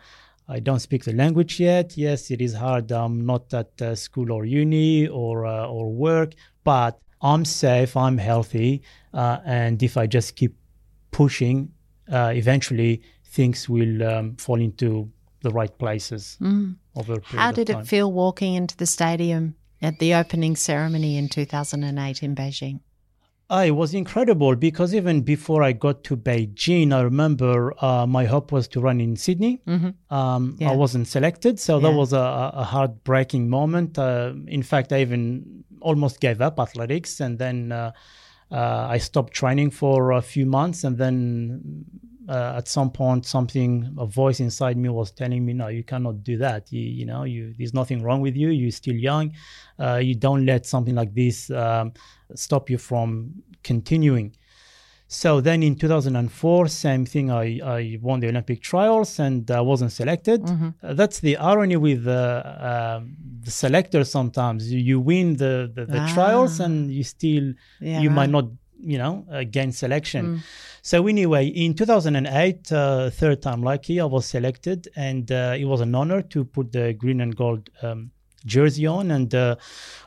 I 0.51 0.59
don't 0.59 0.81
speak 0.81 1.05
the 1.05 1.13
language 1.13 1.61
yet. 1.61 1.97
Yes, 1.97 2.31
it 2.31 2.43
is 2.43 2.55
hard. 2.55 2.91
I'm 2.91 3.25
not 3.25 3.55
at 3.55 3.81
uh, 3.81 3.95
school 3.95 4.33
or 4.33 4.45
uni 4.45 5.07
or 5.07 5.47
uh, 5.47 5.67
or 5.67 5.93
work, 5.93 6.35
but 6.65 6.99
I'm 7.23 7.45
safe. 7.45 7.97
I'm 7.97 8.19
healthy, 8.19 8.83
uh, 9.15 9.39
and 9.45 9.81
if 9.83 9.97
I 9.97 10.07
just 10.07 10.35
keep 10.35 10.57
pushing, 11.13 11.71
uh, 12.11 12.33
eventually 12.35 13.03
things 13.25 13.69
will 13.69 14.03
um, 14.03 14.37
fall 14.37 14.61
into 14.61 15.09
the 15.43 15.51
right 15.51 15.77
places 15.79 16.37
over 16.97 17.21
Mm. 17.21 17.39
How 17.39 17.51
of 17.51 17.55
did 17.55 17.71
it 17.71 17.87
feel 17.87 18.13
walking 18.13 18.55
into 18.55 18.77
the 18.77 18.87
stadium 18.87 19.55
at 19.81 19.99
the 20.01 20.15
opening 20.15 20.57
ceremony 20.57 21.17
in 21.17 21.29
2008 21.29 22.23
in 22.23 22.35
Beijing? 22.35 22.81
Ah, 23.53 23.65
it 23.65 23.73
was 23.73 23.95
incredible 23.95 24.55
because 24.55 24.95
even 24.95 25.23
before 25.23 25.65
I 25.65 25.73
got 25.73 26.05
to 26.05 26.17
Beijing, 26.17 26.93
I 26.95 27.01
remember 27.01 27.75
uh, 27.85 28.07
my 28.07 28.25
hope 28.25 28.53
was 28.53 28.69
to 28.69 28.81
run 28.81 29.01
in 29.01 29.17
Sydney. 29.17 29.61
Mm-hmm. 29.67 30.15
Um, 30.15 30.57
Yeah. 30.61 30.71
I 30.71 30.77
wasn't 30.77 31.09
selected, 31.09 31.59
so 31.59 31.81
that 31.81 31.93
was 31.93 32.13
a, 32.13 32.53
a 32.55 32.63
heartbreaking 32.63 33.49
moment. 33.51 33.99
Uh, 33.99 34.35
in 34.47 34.63
fact, 34.63 34.93
I 34.93 35.01
even 35.01 35.65
almost 35.81 36.21
gave 36.21 36.41
up 36.41 36.61
athletics, 36.61 37.19
and 37.19 37.41
then 37.41 37.73
uh, 37.73 37.91
uh, 38.53 38.87
I 38.89 38.99
stopped 38.99 39.33
training 39.33 39.71
for 39.73 40.13
a 40.13 40.23
few 40.23 40.47
months, 40.47 40.85
and 40.85 40.97
then 40.97 41.85
uh, 42.29 42.55
at 42.59 42.69
some 42.69 42.91
point, 42.93 43.27
something, 43.27 43.97
a 43.99 44.07
voice 44.07 44.39
inside 44.39 44.77
me 44.77 44.89
was 44.91 45.11
telling 45.11 45.45
me, 45.45 45.55
"No, 45.55 45.67
you 45.67 45.83
cannot 45.83 46.23
do 46.23 46.37
that. 46.39 46.71
You, 46.71 46.83
you 46.83 47.05
know, 47.05 47.25
you 47.25 47.53
there's 47.59 47.75
nothing 47.75 48.01
wrong 48.05 48.21
with 48.21 48.37
you. 48.37 48.51
You're 48.51 48.71
still 48.71 48.95
young. 48.95 49.33
Uh, 49.77 49.97
you 49.97 50.15
don't 50.15 50.47
let 50.47 50.67
something 50.67 50.95
like 50.95 51.13
this 51.15 51.51
um, 51.51 51.93
stop 52.35 52.71
you 52.71 52.79
from 52.79 53.43
continuing." 53.63 54.33
So 55.13 55.41
then 55.41 55.63
in 55.65 55.75
2004, 55.75 56.69
same 56.69 57.05
thing. 57.05 57.33
I, 57.33 57.59
I 57.65 57.99
won 58.01 58.21
the 58.21 58.29
Olympic 58.29 58.63
trials 58.63 59.19
and 59.19 59.51
I 59.51 59.61
wasn't 59.61 59.91
selected. 59.91 60.41
Uh, 60.49 60.95
that's 60.95 61.19
the 61.19 61.37
irony 61.37 61.77
with 61.77 62.07
uh, 62.07 62.99
um, 63.01 63.17
the 63.43 63.51
selectors. 63.51 64.09
Sometimes 64.09 64.73
you, 64.73 64.79
you 64.79 65.01
win 65.01 65.37
the 65.37 65.69
the, 65.75 65.85
the 65.87 66.01
trials 66.15 66.61
Ah. 66.61 66.65
and 66.67 66.93
you 66.93 67.03
still 67.03 67.55
Yeah, 67.81 68.01
you 68.03 68.11
might 68.11 68.31
not 68.31 68.45
you 68.93 68.99
know 68.99 69.27
uh, 69.33 69.43
gain 69.51 69.73
selection. 69.73 70.43
So 70.83 71.07
anyway, 71.09 71.49
in 71.49 71.75
2008, 71.75 72.73
uh, 72.73 73.11
third 73.11 73.43
time 73.43 73.63
lucky, 73.63 74.01
I 74.01 74.05
was 74.05 74.25
selected, 74.27 74.89
and 74.97 75.31
uh, 75.33 75.55
it 75.59 75.65
was 75.67 75.81
an 75.81 75.95
honor 75.95 76.23
to 76.23 76.45
put 76.45 76.71
the 76.73 76.93
green 76.95 77.21
and 77.21 77.35
gold 77.37 77.69
um, 77.83 78.13
jersey 78.47 78.87
on 78.87 79.11
and 79.11 79.35
uh, 79.35 79.57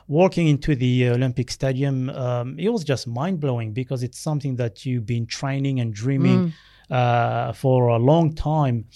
walking 0.08 0.48
into 0.48 0.74
the 0.74 1.08
Olympic 1.08 1.50
Stadium. 1.50 2.10
Um, 2.10 2.58
it 2.58 2.68
was 2.70 2.84
just 2.84 3.06
mind 3.06 3.40
blowing 3.40 3.72
because 3.72 4.02
it's 4.02 4.18
something 4.18 4.56
that 4.56 4.84
you've 4.84 5.06
been 5.06 5.26
training 5.26 5.80
and 5.80 5.92
dreaming 5.94 6.52
uh, 6.90 7.52
for 7.52 7.88
a 7.88 7.98
long 7.98 8.34
time. 8.34 8.86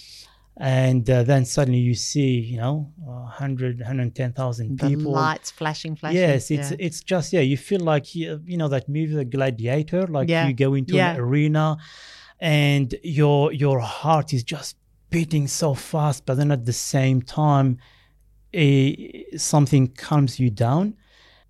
And 0.61 1.09
uh, 1.09 1.23
then 1.23 1.45
suddenly 1.45 1.79
you 1.79 1.95
see, 1.95 2.31
you 2.39 2.57
know, 2.57 2.91
100, 2.97 3.77
110,000 3.79 4.77
The 4.77 4.89
people. 4.89 5.13
lights 5.13 5.51
flashing, 5.51 5.95
flashing. 5.95 6.17
Yes, 6.19 6.51
it's 6.51 6.71
yeah. 6.71 6.77
it's 6.79 7.01
just 7.01 7.31
yeah. 7.31 7.39
You 7.39 7.55
feel 7.55 7.79
like 7.79 8.13
you 8.13 8.41
you 8.45 8.57
know 8.57 8.67
that 8.67 8.89
movie, 8.89 9.15
The 9.15 9.23
Gladiator. 9.23 10.05
Like 10.07 10.27
Yeah. 10.27 10.47
you 10.49 10.53
go 10.53 10.73
into 10.73 10.95
Yeah. 10.95 11.13
an 11.13 11.19
arena, 11.21 11.77
and 12.41 12.93
your 13.03 13.53
your 13.53 13.79
heart 13.79 14.33
is 14.33 14.43
just 14.43 14.75
beating 15.09 15.47
so 15.47 15.73
fast, 15.73 16.25
but 16.25 16.35
then 16.35 16.51
at 16.51 16.65
the 16.65 16.73
same 16.73 17.21
time, 17.21 17.77
a, 18.53 19.25
something 19.37 19.87
calms 19.87 20.39
you 20.39 20.49
down. 20.49 20.95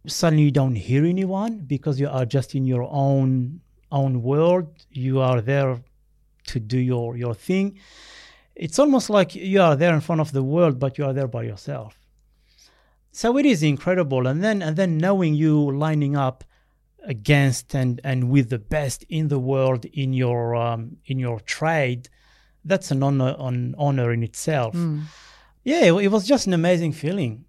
Suddenly, 0.08 0.44
you 0.44 0.52
don't 0.52 0.76
hear 0.76 1.06
anyone 1.06 1.60
because 1.60 2.00
you 2.00 2.10
are 2.10 2.26
just 2.26 2.56
in 2.56 2.66
your 2.66 2.84
own 2.90 3.62
own 3.92 4.22
world. 4.22 4.68
You 4.92 5.20
are 5.20 5.42
there 5.42 5.82
to 6.48 6.60
do 6.60 6.78
your 6.78 7.18
your 7.18 7.34
thing. 7.34 7.80
It's 8.56 8.80
almost 8.80 9.10
like 9.10 9.36
you 9.36 9.62
are 9.62 9.76
there 9.76 9.94
in 9.94 10.02
front 10.02 10.22
of 10.22 10.32
the 10.32 10.44
world, 10.44 10.80
but 10.80 10.98
you 10.98 11.06
are 11.06 11.14
there 11.14 11.28
by 11.28 11.44
yourself 11.44 11.96
so 13.12 13.38
it 13.38 13.46
is 13.46 13.64
incredible 13.64 14.28
and 14.28 14.44
then 14.44 14.62
and 14.62 14.76
then 14.78 14.98
knowing 14.98 15.34
you 15.34 15.72
lining 15.72 16.16
up 16.16 16.44
against 17.06 17.74
and 17.74 18.00
and 18.04 18.30
with 18.30 18.50
the 18.50 18.60
best 18.60 19.04
in 19.10 19.28
the 19.30 19.40
world 19.40 19.86
in 19.86 20.14
your 20.14 20.56
um, 20.56 20.98
in 21.08 21.18
your 21.18 21.40
trade 21.40 22.10
that's 22.66 22.92
an 22.92 23.02
honor 23.02 23.36
an 23.40 23.74
honor 23.78 24.12
in 24.12 24.22
itself 24.24 24.76
yeah 25.64 25.84
it, 25.86 26.12
was 26.12 26.26
just 26.28 26.48
an 26.48 26.54
amazing 26.54 26.92
feeling 26.92 27.46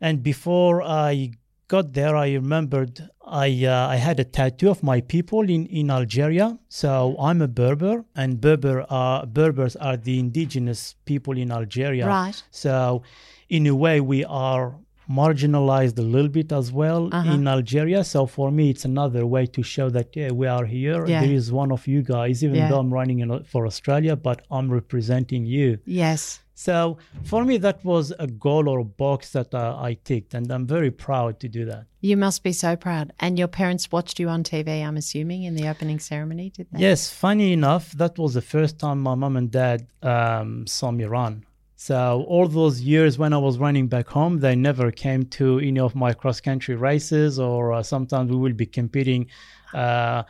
and 0.00 0.22
before 0.22 0.82
i 0.82 1.30
got 1.68 1.92
there 1.92 2.14
i 2.16 2.32
remembered 2.32 3.08
i 3.26 3.48
uh, 3.64 3.88
i 3.88 3.96
had 3.96 4.20
a 4.20 4.24
tattoo 4.24 4.70
of 4.70 4.82
my 4.82 5.00
people 5.00 5.42
in 5.50 5.66
in 5.66 5.90
algeria 5.90 6.58
so 6.68 7.16
i'm 7.18 7.42
a 7.42 7.48
berber 7.48 8.04
and 8.14 8.40
berber 8.40 8.84
are 8.88 9.26
berbers 9.26 9.74
are 9.76 9.96
the 9.96 10.18
indigenous 10.18 10.94
people 11.04 11.36
in 11.36 11.50
algeria 11.50 12.06
Right. 12.06 12.42
so, 12.50 13.02
in 13.48 13.66
a 13.68 13.74
way, 13.74 14.00
we 14.00 14.24
are 14.24 14.74
marginalized 15.08 15.96
a 15.98 16.02
little 16.14 16.28
bit 16.38 16.50
as 16.60 16.72
well 16.72 17.08
Uh-huh. 17.12 17.32
in 17.34 17.46
Algeria. 17.46 18.02
So, 18.02 18.26
for 18.26 18.50
me, 18.50 18.70
it's 18.70 18.84
another 18.84 19.24
way 19.24 19.46
to 19.56 19.62
show 19.62 19.88
that, 19.90 20.08
yeah, 20.16 20.32
we 20.32 20.46
are 20.48 20.64
here. 20.64 21.06
Yeah. 21.06 21.20
There 21.22 21.30
is 21.40 21.52
one 21.52 21.70
of 21.70 21.86
you 21.86 22.02
guys, 22.02 22.42
even 22.42 22.56
Yeah. 22.56 22.68
though 22.68 22.80
I'm 22.80 22.92
running 22.92 23.20
in, 23.20 23.30
for 23.44 23.66
Australia, 23.70 24.14
but 24.16 24.38
I'm 24.50 24.68
representing 24.80 25.46
you. 25.46 25.78
Yes. 25.86 26.40
So, 26.58 26.96
for 27.22 27.44
me, 27.44 27.58
that 27.58 27.84
was 27.84 28.14
a 28.18 28.26
goal 28.26 28.66
or 28.66 28.78
a 28.78 28.84
box 28.84 29.32
that 29.32 29.54
uh, 29.54 29.76
I 29.78 29.98
ticked, 30.04 30.32
and 30.32 30.50
I'm 30.50 30.66
very 30.66 30.90
proud 30.90 31.38
to 31.40 31.50
do 31.50 31.66
that. 31.66 31.84
You 32.00 32.16
must 32.16 32.42
be 32.42 32.54
so 32.54 32.76
proud. 32.76 33.12
And 33.20 33.38
your 33.38 33.46
parents 33.46 33.92
watched 33.92 34.18
you 34.18 34.30
on 34.30 34.42
TV, 34.42 34.82
I'm 34.82 34.96
assuming, 34.96 35.42
in 35.42 35.54
the 35.54 35.68
opening 35.68 35.98
ceremony, 35.98 36.48
did 36.48 36.68
they? 36.72 36.80
Yes, 36.80 37.10
funny 37.10 37.52
enough, 37.52 37.92
that 37.92 38.18
was 38.18 38.32
the 38.32 38.40
first 38.40 38.78
time 38.78 39.02
my 39.02 39.14
mom 39.14 39.36
and 39.36 39.50
dad 39.50 39.86
um, 40.02 40.66
saw 40.66 40.90
me 40.90 41.04
run. 41.04 41.44
So 41.76 42.24
all 42.26 42.48
those 42.48 42.80
years 42.80 43.18
when 43.18 43.34
I 43.34 43.38
was 43.38 43.58
running 43.58 43.86
back 43.86 44.08
home, 44.08 44.40
they 44.40 44.56
never 44.56 44.90
came 44.90 45.24
to 45.38 45.58
any 45.58 45.78
of 45.78 45.94
my 45.94 46.14
cross 46.14 46.40
country 46.40 46.74
races, 46.74 47.38
or 47.38 47.74
uh, 47.74 47.82
sometimes 47.82 48.30
we 48.30 48.36
will 48.38 48.54
be 48.54 48.64
competing 48.64 49.26
a 49.74 50.24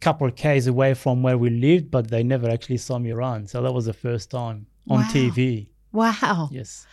couple 0.00 0.26
of 0.26 0.36
k's 0.36 0.66
away 0.66 0.92
from 0.92 1.22
where 1.22 1.38
we 1.38 1.48
lived, 1.48 1.90
but 1.90 2.10
they 2.10 2.22
never 2.22 2.50
actually 2.50 2.76
saw 2.76 2.98
me 2.98 3.12
run. 3.12 3.46
So 3.46 3.62
that 3.62 3.72
was 3.72 3.86
the 3.86 3.94
first 3.94 4.30
time 4.30 4.66
on 4.88 5.00
Wow. 5.00 5.08
TV. 5.12 5.68
Wow. 5.92 6.48
Yes. 6.52 6.86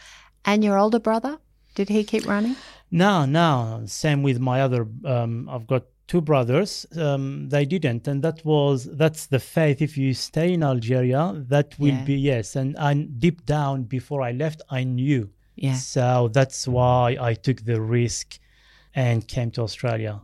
And 0.46 0.64
your 0.64 0.78
older 0.78 1.00
brother? 1.00 1.40
Did 1.76 1.90
he 1.90 2.04
keep 2.04 2.26
running? 2.28 2.56
No, 2.92 3.26
no. 3.26 3.82
Same 3.86 4.22
with 4.24 4.40
my 4.40 4.62
other. 4.62 4.88
Um, 5.06 5.50
I've 5.50 5.66
got 5.68 5.84
two 6.08 6.22
brothers. 6.22 6.86
Um, 6.98 7.50
they 7.50 7.66
didn't, 7.66 8.08
and 8.08 8.22
that 8.24 8.46
was 8.46 8.84
that's 8.86 9.26
the 9.28 9.40
faith. 9.40 9.82
If 9.82 9.98
you 9.98 10.14
stay 10.14 10.54
in 10.54 10.62
Algeria, 10.64 11.34
that 11.50 11.78
will 11.80 11.88
Yeah. 11.96 12.04
be 12.04 12.16
yes. 12.16 12.56
And 12.56 12.78
I 12.78 12.94
deep 12.94 13.46
down, 13.46 13.84
before 13.84 14.22
I 14.22 14.32
left, 14.32 14.62
I 14.70 14.84
knew. 14.84 15.30
Yeah. 15.56 15.76
So 15.76 16.30
that's 16.32 16.68
why 16.68 17.18
I 17.20 17.34
took 17.34 17.62
the 17.66 17.82
risk 17.82 18.38
and 18.94 19.28
came 19.28 19.50
to 19.52 19.62
Australia. 19.64 20.22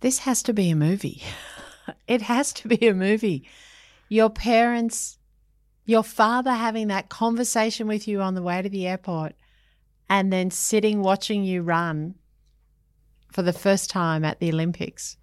This 0.00 0.18
has 0.20 0.42
to 0.44 0.52
be 0.52 0.70
a 0.70 0.76
movie. 0.76 1.22
it 2.06 2.22
has 2.22 2.52
to 2.54 2.68
be 2.68 2.86
a 2.86 2.94
movie. 2.94 3.48
Your 4.08 4.28
parents, 4.30 5.15
your 5.86 6.02
father 6.02 6.50
having 6.52 6.88
that 6.88 7.08
conversation 7.08 7.86
with 7.86 8.06
you 8.08 8.20
on 8.20 8.34
the 8.34 8.42
way 8.42 8.60
to 8.60 8.68
the 8.68 8.86
airport 8.86 9.34
and 10.10 10.32
then 10.32 10.50
sitting 10.50 11.00
watching 11.00 11.44
you 11.44 11.62
run 11.62 12.16
for 13.32 13.42
the 13.42 13.52
first 13.52 13.88
time 13.88 14.24
at 14.24 14.38
the 14.40 14.48
Olympics. 14.50 15.16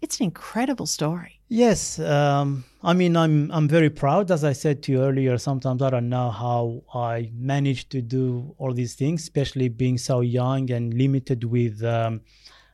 It's 0.00 0.20
an 0.20 0.24
incredible 0.24 0.86
story. 0.86 1.40
Yes, 1.48 1.98
um, 1.98 2.64
I 2.82 2.92
mean 2.92 3.16
I'm 3.16 3.50
I'm 3.50 3.66
very 3.66 3.90
proud. 3.90 4.30
As 4.30 4.44
I 4.44 4.52
said 4.52 4.82
to 4.84 4.92
you 4.92 5.02
earlier, 5.02 5.38
sometimes 5.38 5.82
I 5.82 5.90
don't 5.90 6.08
know 6.08 6.30
how 6.30 6.82
I 6.94 7.30
managed 7.34 7.90
to 7.90 8.02
do 8.02 8.54
all 8.58 8.72
these 8.72 8.94
things, 8.94 9.22
especially 9.22 9.68
being 9.68 9.98
so 9.98 10.20
young 10.20 10.70
and 10.70 10.94
limited 10.94 11.42
with 11.44 11.82
um, 11.82 12.20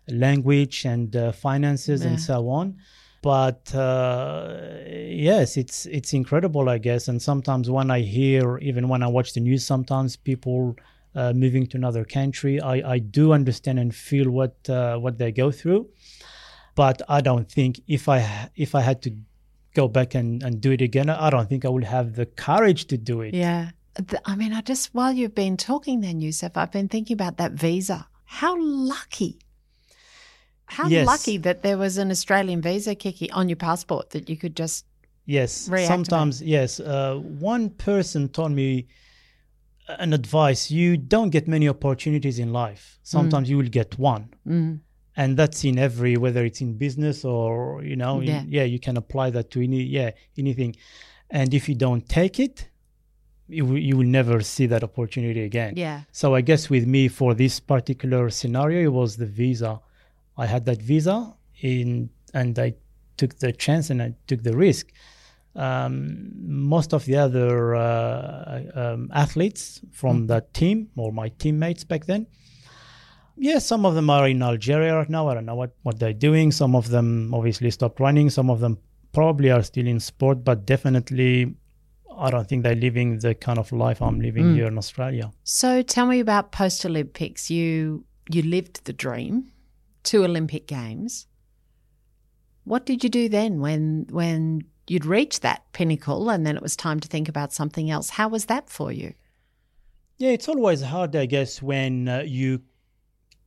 language 0.08 0.84
and 0.84 1.14
uh, 1.16 1.32
finances 1.32 2.02
Yeah. 2.02 2.08
and 2.10 2.20
so 2.20 2.48
on. 2.48 2.76
But 3.24 3.74
uh, 3.74 4.56
yes, 5.28 5.56
it's 5.56 5.86
it's 5.86 6.12
incredible, 6.12 6.68
I 6.68 6.78
guess. 6.78 7.08
And 7.08 7.20
sometimes 7.20 7.70
when 7.70 7.90
I 7.90 8.00
hear, 8.00 8.58
even 8.58 8.88
when 8.88 9.02
I 9.02 9.08
watch 9.08 9.32
the 9.32 9.40
news, 9.40 9.64
sometimes 9.64 10.16
people 10.16 10.76
uh, 11.14 11.32
moving 11.32 11.66
to 11.68 11.76
another 11.76 12.04
country, 12.04 12.60
I, 12.60 12.94
I 12.94 12.98
do 12.98 13.32
understand 13.32 13.78
and 13.78 13.94
feel 13.94 14.28
what 14.30 14.54
uh, 14.68 14.98
what 14.98 15.18
they 15.18 15.32
go 15.32 15.50
through 15.50 15.88
but 16.74 17.02
I 17.08 17.20
don't 17.20 17.50
think 17.50 17.80
if 17.86 18.08
I 18.08 18.50
if 18.56 18.74
I 18.74 18.80
had 18.80 19.02
to 19.02 19.12
go 19.74 19.88
back 19.88 20.14
and, 20.14 20.42
and 20.42 20.60
do 20.60 20.70
it 20.70 20.80
again, 20.80 21.10
I 21.10 21.30
don't 21.30 21.48
think 21.48 21.64
I 21.64 21.68
would 21.68 21.84
have 21.84 22.14
the 22.14 22.26
courage 22.26 22.86
to 22.86 22.96
do 22.96 23.20
it. 23.22 23.34
Yeah. 23.34 23.70
I 24.24 24.36
mean, 24.36 24.52
I 24.52 24.60
just, 24.60 24.94
while 24.94 25.12
you've 25.12 25.34
been 25.34 25.56
talking 25.56 26.00
then, 26.00 26.20
Youcef, 26.20 26.52
I've 26.56 26.72
been 26.72 26.88
thinking 26.88 27.14
about 27.14 27.36
that 27.36 27.52
visa. 27.52 28.06
How 28.24 28.56
lucky. 28.58 29.38
How 30.66 30.88
Yes. 30.88 31.06
lucky 31.06 31.36
that 31.38 31.62
there 31.62 31.76
was 31.78 31.98
an 31.98 32.10
Australian 32.10 32.60
visa 32.62 32.94
kicking 32.94 33.30
on 33.32 33.48
your 33.48 33.56
passport 33.56 34.10
that 34.10 34.28
you 34.30 34.36
could 34.36 34.56
just 34.56 34.84
Yes, 35.26 35.68
Reactivate. 35.68 35.86
sometimes 35.86 36.42
yes. 36.42 36.80
Uh, 36.80 37.16
one 37.54 37.70
person 37.70 38.28
told 38.28 38.52
me 38.52 38.86
an 39.88 40.12
advice: 40.12 40.70
you 40.70 40.96
don't 40.96 41.30
get 41.30 41.46
many 41.48 41.68
opportunities 41.68 42.38
in 42.38 42.52
life. 42.52 42.98
Sometimes 43.02 43.48
you 43.50 43.56
will 43.56 43.68
get 43.70 43.98
one, 43.98 44.28
mm, 44.46 44.80
and 45.16 45.36
that's 45.38 45.64
in 45.64 45.78
every 45.78 46.16
whether 46.16 46.44
it's 46.44 46.60
in 46.60 46.74
business 46.76 47.24
or 47.24 47.82
you 47.82 47.96
know, 47.96 48.20
in- 48.20 48.28
Yeah. 48.28 48.44
yeah, 48.48 48.64
you 48.64 48.78
can 48.78 48.96
apply 48.96 49.30
that 49.30 49.50
to 49.52 49.62
any 49.62 49.82
yeah 49.82 50.10
anything. 50.38 50.76
And 51.30 51.52
if 51.54 51.68
you 51.70 51.74
don't 51.74 52.06
take 52.08 52.38
it, 52.38 52.68
you 53.48 53.74
you 53.76 53.96
will 53.96 54.06
never 54.20 54.40
see 54.42 54.66
that 54.66 54.82
opportunity 54.82 55.42
again. 55.42 55.72
yeah. 55.76 56.02
So 56.12 56.34
I 56.34 56.42
guess 56.42 56.68
with 56.70 56.86
me 56.86 57.08
for 57.08 57.34
this 57.34 57.60
particular 57.60 58.28
scenario, 58.30 58.80
it 58.88 58.92
was 58.92 59.16
the 59.16 59.26
visa. 59.26 59.80
I 60.36 60.46
had 60.46 60.64
that 60.66 60.82
visa 60.82 61.34
in, 61.60 62.10
and 62.32 62.58
I 62.58 62.74
took 63.16 63.38
the 63.38 63.52
chance 63.52 63.90
and 63.90 64.02
I 64.02 64.14
took 64.26 64.42
the 64.42 64.56
risk. 64.56 64.92
Um, 65.56 66.32
most 66.44 66.92
of 66.92 67.04
the 67.04 67.16
other 67.16 67.76
uh, 67.76 68.62
um, 68.74 69.10
athletes 69.14 69.80
from 69.92 70.26
that 70.26 70.52
team 70.52 70.90
or 70.96 71.12
my 71.12 71.28
teammates 71.28 71.84
back 71.84 72.06
then, 72.06 72.26
yeah, 73.36 73.58
some 73.58 73.84
of 73.86 73.94
them 73.94 74.10
are 74.10 74.28
in 74.28 74.42
Algeria 74.42 74.96
right 74.96 75.08
now. 75.08 75.28
I 75.28 75.34
don't 75.34 75.46
know 75.46 75.54
what, 75.54 75.74
what 75.82 75.98
they're 75.98 76.12
doing. 76.12 76.52
Some 76.52 76.76
of 76.76 76.88
them 76.88 77.32
obviously 77.34 77.70
stopped 77.70 78.00
running. 78.00 78.30
Some 78.30 78.50
of 78.50 78.60
them 78.60 78.78
probably 79.12 79.50
are 79.50 79.62
still 79.62 79.86
in 79.86 80.00
sport, 80.00 80.44
but 80.44 80.66
definitely, 80.66 81.54
I 82.16 82.30
don't 82.30 82.48
think 82.48 82.62
they're 82.62 82.74
living 82.74 83.18
the 83.18 83.34
kind 83.34 83.58
of 83.58 83.72
life 83.72 84.00
I'm 84.00 84.20
living 84.20 84.54
here 84.54 84.66
in 84.66 84.78
Australia. 84.78 85.32
So 85.42 85.82
tell 85.82 86.06
me 86.06 86.20
about 86.20 86.52
post 86.52 86.84
Olympics. 86.86 87.50
You 87.50 88.04
you 88.30 88.42
lived 88.42 88.84
the 88.84 88.92
dream, 88.92 89.50
two 90.04 90.24
Olympic 90.24 90.66
games. 90.66 91.26
What 92.64 92.86
did 92.86 93.02
you 93.02 93.10
do 93.10 93.28
then 93.28 93.60
when 93.60 94.06
when 94.10 94.62
you'd 94.86 95.04
reached 95.04 95.42
that 95.42 95.72
pinnacle 95.72 96.30
and 96.30 96.46
then 96.46 96.56
it 96.56 96.62
was 96.62 96.76
time 96.76 97.00
to 97.00 97.08
think 97.08 97.28
about 97.28 97.52
something 97.52 97.90
else? 97.90 98.10
How 98.10 98.28
was 98.28 98.46
that 98.46 98.70
for 98.70 98.92
you? 98.92 99.14
Yeah, 100.18 100.30
it's 100.30 100.48
always 100.48 100.80
hard, 100.82 101.16
I 101.16 101.26
guess, 101.26 101.60
when 101.60 102.08
uh, 102.08 102.22
you 102.24 102.62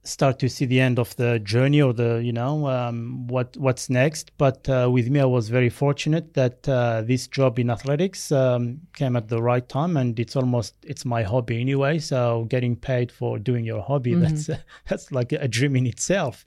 start 0.08 0.39
to 0.39 0.50
see 0.50 0.65
the 0.65 0.80
end 0.80 1.00
of 1.00 1.15
the 1.17 1.39
journey 1.39 1.82
or 1.82 1.93
the, 1.93 2.22
you 2.24 2.32
know, 2.32 2.67
um, 2.67 3.28
what 3.28 3.56
what's 3.58 3.89
next. 3.89 4.32
But 4.38 4.67
uh, 4.70 4.89
with 4.91 5.10
me, 5.10 5.20
I 5.20 5.26
was 5.26 5.50
very 5.50 5.70
fortunate 5.70 6.34
that 6.34 6.67
uh, 6.67 7.02
this 7.02 7.28
job 7.28 7.60
in 7.60 7.70
athletics 7.70 8.32
um, 8.32 8.82
came 8.96 9.15
at 9.15 9.28
the 9.28 9.41
right 9.41 9.67
time, 9.67 9.98
and 9.98 10.20
it's 10.20 10.36
almost 10.36 10.76
it's 10.84 11.06
my 11.06 11.24
hobby 11.24 11.60
anyway. 11.62 12.00
So 12.00 12.46
getting 12.50 12.76
paid 12.76 13.12
for 13.12 13.38
doing 13.39 13.65
your 13.65 13.82
hobby, 13.82 14.15
that's 14.15 14.50
that's 14.88 15.12
like 15.12 15.32
a 15.34 15.48
dream 15.48 15.76
in 15.76 15.86
itself. 15.86 16.46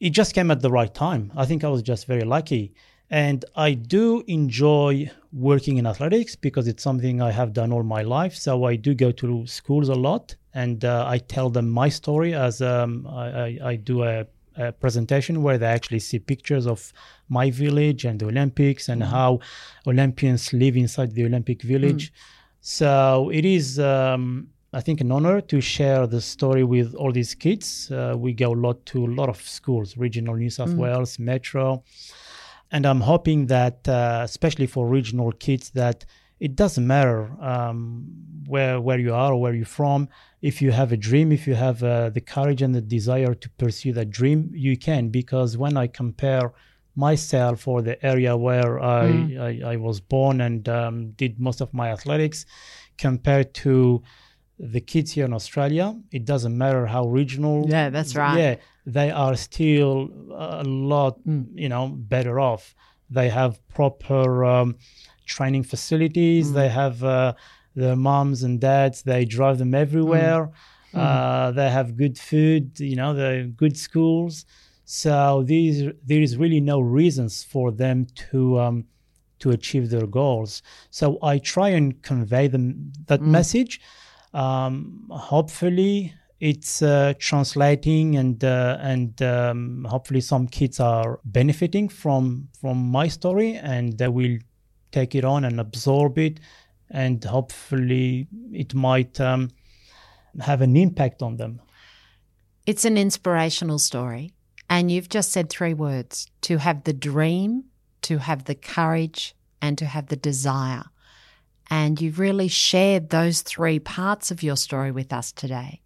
It 0.00 0.10
just 0.10 0.34
came 0.34 0.50
at 0.50 0.60
the 0.60 0.70
right 0.70 0.92
time. 0.92 1.32
I 1.36 1.46
think 1.46 1.62
I 1.62 1.68
was 1.68 1.82
just 1.82 2.06
very 2.06 2.24
lucky. 2.24 2.74
And 3.12 3.44
I 3.56 3.74
do 3.74 4.24
enjoy 4.26 5.10
working 5.34 5.76
in 5.76 5.86
athletics 5.86 6.34
because 6.34 6.66
it's 6.66 6.82
something 6.82 7.20
I 7.20 7.30
have 7.30 7.52
done 7.52 7.70
all 7.70 7.82
my 7.82 8.00
life. 8.00 8.34
So 8.34 8.64
I 8.64 8.76
do 8.76 8.94
go 8.94 9.12
to 9.12 9.46
schools 9.46 9.90
a 9.90 9.94
lot 9.94 10.34
and 10.54 10.82
uh, 10.82 11.04
I 11.06 11.18
tell 11.18 11.50
them 11.50 11.68
my 11.68 11.90
story 11.90 12.32
as 12.32 12.62
um, 12.62 13.06
I, 13.06 13.26
I, 13.26 13.58
I 13.64 13.76
do 13.76 14.02
a, 14.04 14.26
a 14.56 14.72
presentation 14.72 15.42
where 15.42 15.58
they 15.58 15.66
actually 15.66 15.98
see 15.98 16.20
pictures 16.20 16.66
of 16.66 16.90
my 17.28 17.50
village 17.50 18.06
and 18.06 18.18
the 18.18 18.28
Olympics 18.28 18.88
and 18.88 19.02
how 19.02 19.40
Olympians 19.86 20.54
live 20.54 20.78
inside 20.78 21.12
the 21.12 21.26
Olympic 21.26 21.60
village. 21.60 22.14
So 22.62 23.28
it 23.30 23.44
is, 23.44 23.78
um, 23.78 24.48
I 24.72 24.80
think, 24.80 25.02
an 25.02 25.12
honor 25.12 25.42
to 25.42 25.60
share 25.60 26.06
the 26.06 26.22
story 26.22 26.64
with 26.64 26.94
all 26.94 27.12
these 27.12 27.34
kids. 27.34 27.90
Uh, 27.90 28.14
we 28.16 28.32
go 28.32 28.52
a 28.52 28.60
lot 28.66 28.86
to 28.86 29.04
a 29.04 29.12
lot 29.20 29.28
of 29.28 29.36
schools, 29.42 29.98
regional 29.98 30.34
New 30.34 30.48
South 30.48 30.72
Wales, 30.72 31.18
Metro, 31.18 31.82
and 32.72 32.86
I'm 32.86 33.02
hoping 33.02 33.46
that, 33.46 33.86
uh, 33.86 34.22
especially 34.24 34.66
for 34.66 34.86
regional 34.86 35.30
kids, 35.30 35.70
that 35.70 36.04
it 36.40 36.56
doesn't 36.56 36.86
matter 36.86 37.30
um, 37.40 38.06
where 38.46 38.80
where 38.80 38.98
you 38.98 39.14
are 39.14 39.32
or 39.32 39.40
where 39.40 39.54
you're 39.54 39.64
from. 39.64 40.08
If 40.40 40.60
you 40.60 40.72
have 40.72 40.90
a 40.90 40.96
dream, 40.96 41.30
if 41.30 41.46
you 41.46 41.54
have 41.54 41.84
uh, 41.84 42.10
the 42.10 42.20
courage 42.20 42.62
and 42.62 42.74
the 42.74 42.80
desire 42.80 43.34
to 43.34 43.50
pursue 43.50 43.92
that 43.92 44.10
dream, 44.10 44.50
you 44.52 44.76
can. 44.76 45.10
Because 45.10 45.56
when 45.56 45.76
I 45.76 45.86
compare 45.86 46.52
myself 46.96 47.68
or 47.68 47.80
the 47.82 48.04
area 48.04 48.36
where 48.36 48.80
I, 48.80 49.06
I, 49.40 49.60
I 49.72 49.76
was 49.76 50.00
born 50.00 50.40
and 50.40 50.68
um, 50.68 51.12
did 51.12 51.38
most 51.38 51.60
of 51.60 51.72
my 51.72 51.90
athletics, 51.90 52.44
compared 52.98 53.54
to 53.54 54.02
the 54.62 54.80
kids 54.80 55.10
here 55.10 55.24
in 55.24 55.32
Australia, 55.32 55.98
it 56.12 56.24
doesn't 56.24 56.56
matter 56.56 56.86
how 56.86 57.04
regional. 57.06 57.68
Yeah, 57.68 57.90
that's 57.90 58.14
right. 58.14 58.38
Yeah, 58.38 58.54
they 58.86 59.10
are 59.10 59.34
still 59.34 60.08
a 60.32 60.62
lot, 60.62 61.18
you 61.54 61.68
know, 61.68 61.88
better 61.88 62.38
off. 62.38 62.74
They 63.10 63.28
have 63.28 63.58
proper 63.68 64.44
um, 64.44 64.76
training 65.26 65.64
facilities. 65.64 66.52
They 66.52 66.68
have 66.68 67.02
uh, 67.02 67.34
their 67.74 67.96
moms 67.96 68.44
and 68.44 68.60
dads. 68.60 69.02
They 69.02 69.24
drive 69.24 69.58
them 69.58 69.74
everywhere. 69.74 70.50
Uh, 70.94 71.50
they 71.52 71.70
have 71.70 71.96
good 71.96 72.16
food. 72.18 72.78
You 72.78 72.96
know, 72.96 73.14
the 73.14 73.52
good 73.56 73.76
schools. 73.76 74.44
So 74.84 75.42
these 75.44 75.90
there 76.04 76.20
is 76.20 76.36
really 76.36 76.60
no 76.60 76.80
reasons 76.80 77.42
for 77.42 77.72
them 77.72 78.06
to 78.30 78.60
um, 78.60 78.84
to 79.40 79.50
achieve 79.50 79.90
their 79.90 80.06
goals. 80.06 80.62
So 80.90 81.18
I 81.22 81.38
try 81.38 81.70
and 81.70 82.00
convey 82.02 82.46
them 82.46 82.92
that 83.06 83.20
message. 83.22 83.80
Um, 84.34 85.08
hopefully, 85.10 86.14
it's 86.40 86.82
uh, 86.82 87.14
translating 87.18 88.16
and 88.16 88.42
uh, 88.42 88.78
and 88.80 89.20
um, 89.22 89.86
hopefully 89.88 90.20
some 90.20 90.48
kids 90.48 90.80
are 90.80 91.20
benefiting 91.24 91.88
from 91.88 92.48
from 92.60 92.78
my 92.78 93.08
story 93.08 93.54
and 93.54 93.96
they 93.98 94.08
will 94.08 94.38
take 94.90 95.14
it 95.14 95.24
on 95.24 95.44
and 95.44 95.60
absorb 95.60 96.18
it, 96.18 96.40
and 96.90 97.22
hopefully 97.24 98.28
it 98.52 98.74
might 98.74 99.20
um, 99.20 99.50
have 100.40 100.60
an 100.62 100.76
impact 100.76 101.22
on 101.22 101.36
them. 101.36 101.60
It's 102.66 102.84
an 102.84 102.96
inspirational 102.96 103.78
story. 103.78 104.32
And 104.70 104.90
you've 104.90 105.10
just 105.10 105.32
said 105.32 105.50
three 105.50 105.74
words 105.74 106.28
to 106.42 106.56
have 106.56 106.84
the 106.84 106.94
dream, 106.94 107.64
to 108.02 108.18
have 108.18 108.44
the 108.44 108.54
courage, 108.54 109.34
and 109.60 109.76
to 109.76 109.84
have 109.84 110.06
the 110.06 110.16
desire. 110.16 110.84
And 111.72 111.98
you've 112.02 112.18
really 112.18 112.48
shared 112.48 113.08
those 113.08 113.40
three 113.40 113.78
parts 113.78 114.30
of 114.30 114.42
your 114.42 114.56
story 114.56 114.90
with 114.90 115.10
us 115.10 115.32
today. 115.32 115.80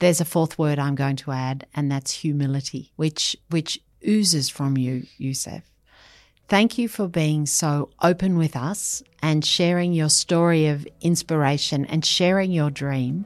There's 0.00 0.20
a 0.20 0.24
fourth 0.24 0.58
word 0.58 0.80
I'm 0.80 0.96
going 0.96 1.14
to 1.18 1.30
add, 1.30 1.68
and 1.72 1.88
that's 1.88 2.10
humility, 2.10 2.90
which, 2.96 3.36
which 3.48 3.78
oozes 4.04 4.48
from 4.48 4.76
you, 4.76 5.06
Youcef. 5.20 5.62
Thank 6.48 6.78
you 6.78 6.88
for 6.88 7.06
being 7.06 7.46
so 7.46 7.90
open 8.02 8.36
with 8.36 8.56
us 8.56 9.04
and 9.22 9.44
sharing 9.44 9.92
your 9.92 10.08
story 10.08 10.66
of 10.66 10.84
inspiration 11.00 11.84
and 11.84 12.04
sharing 12.04 12.50
your 12.50 12.70
dream. 12.70 13.24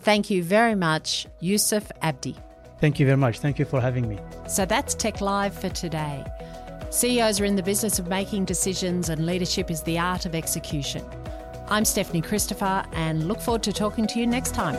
Thank 0.00 0.30
you 0.30 0.42
very 0.42 0.74
much, 0.74 1.26
Youcef 1.42 1.90
Abdi. 2.00 2.34
Thank 2.80 2.98
you 2.98 3.04
very 3.04 3.18
much. 3.18 3.40
Thank 3.40 3.58
you 3.58 3.66
for 3.66 3.82
having 3.82 4.08
me. 4.08 4.18
So 4.48 4.64
that's 4.64 4.94
TEC 4.94 5.20
Live 5.20 5.54
for 5.54 5.68
today. 5.68 6.24
CEOs 6.96 7.40
are 7.40 7.44
in 7.44 7.56
the 7.56 7.62
business 7.62 7.98
of 7.98 8.06
making 8.06 8.46
decisions, 8.46 9.10
and 9.10 9.26
leadership 9.26 9.70
is 9.70 9.82
the 9.82 9.98
art 9.98 10.24
of 10.24 10.34
execution. 10.34 11.04
I'm 11.68 11.84
Stephanie 11.84 12.22
Christopher 12.22 12.86
and 12.92 13.28
look 13.28 13.38
forward 13.38 13.62
to 13.64 13.72
talking 13.74 14.06
to 14.06 14.18
you 14.18 14.26
next 14.26 14.54
time. 14.54 14.76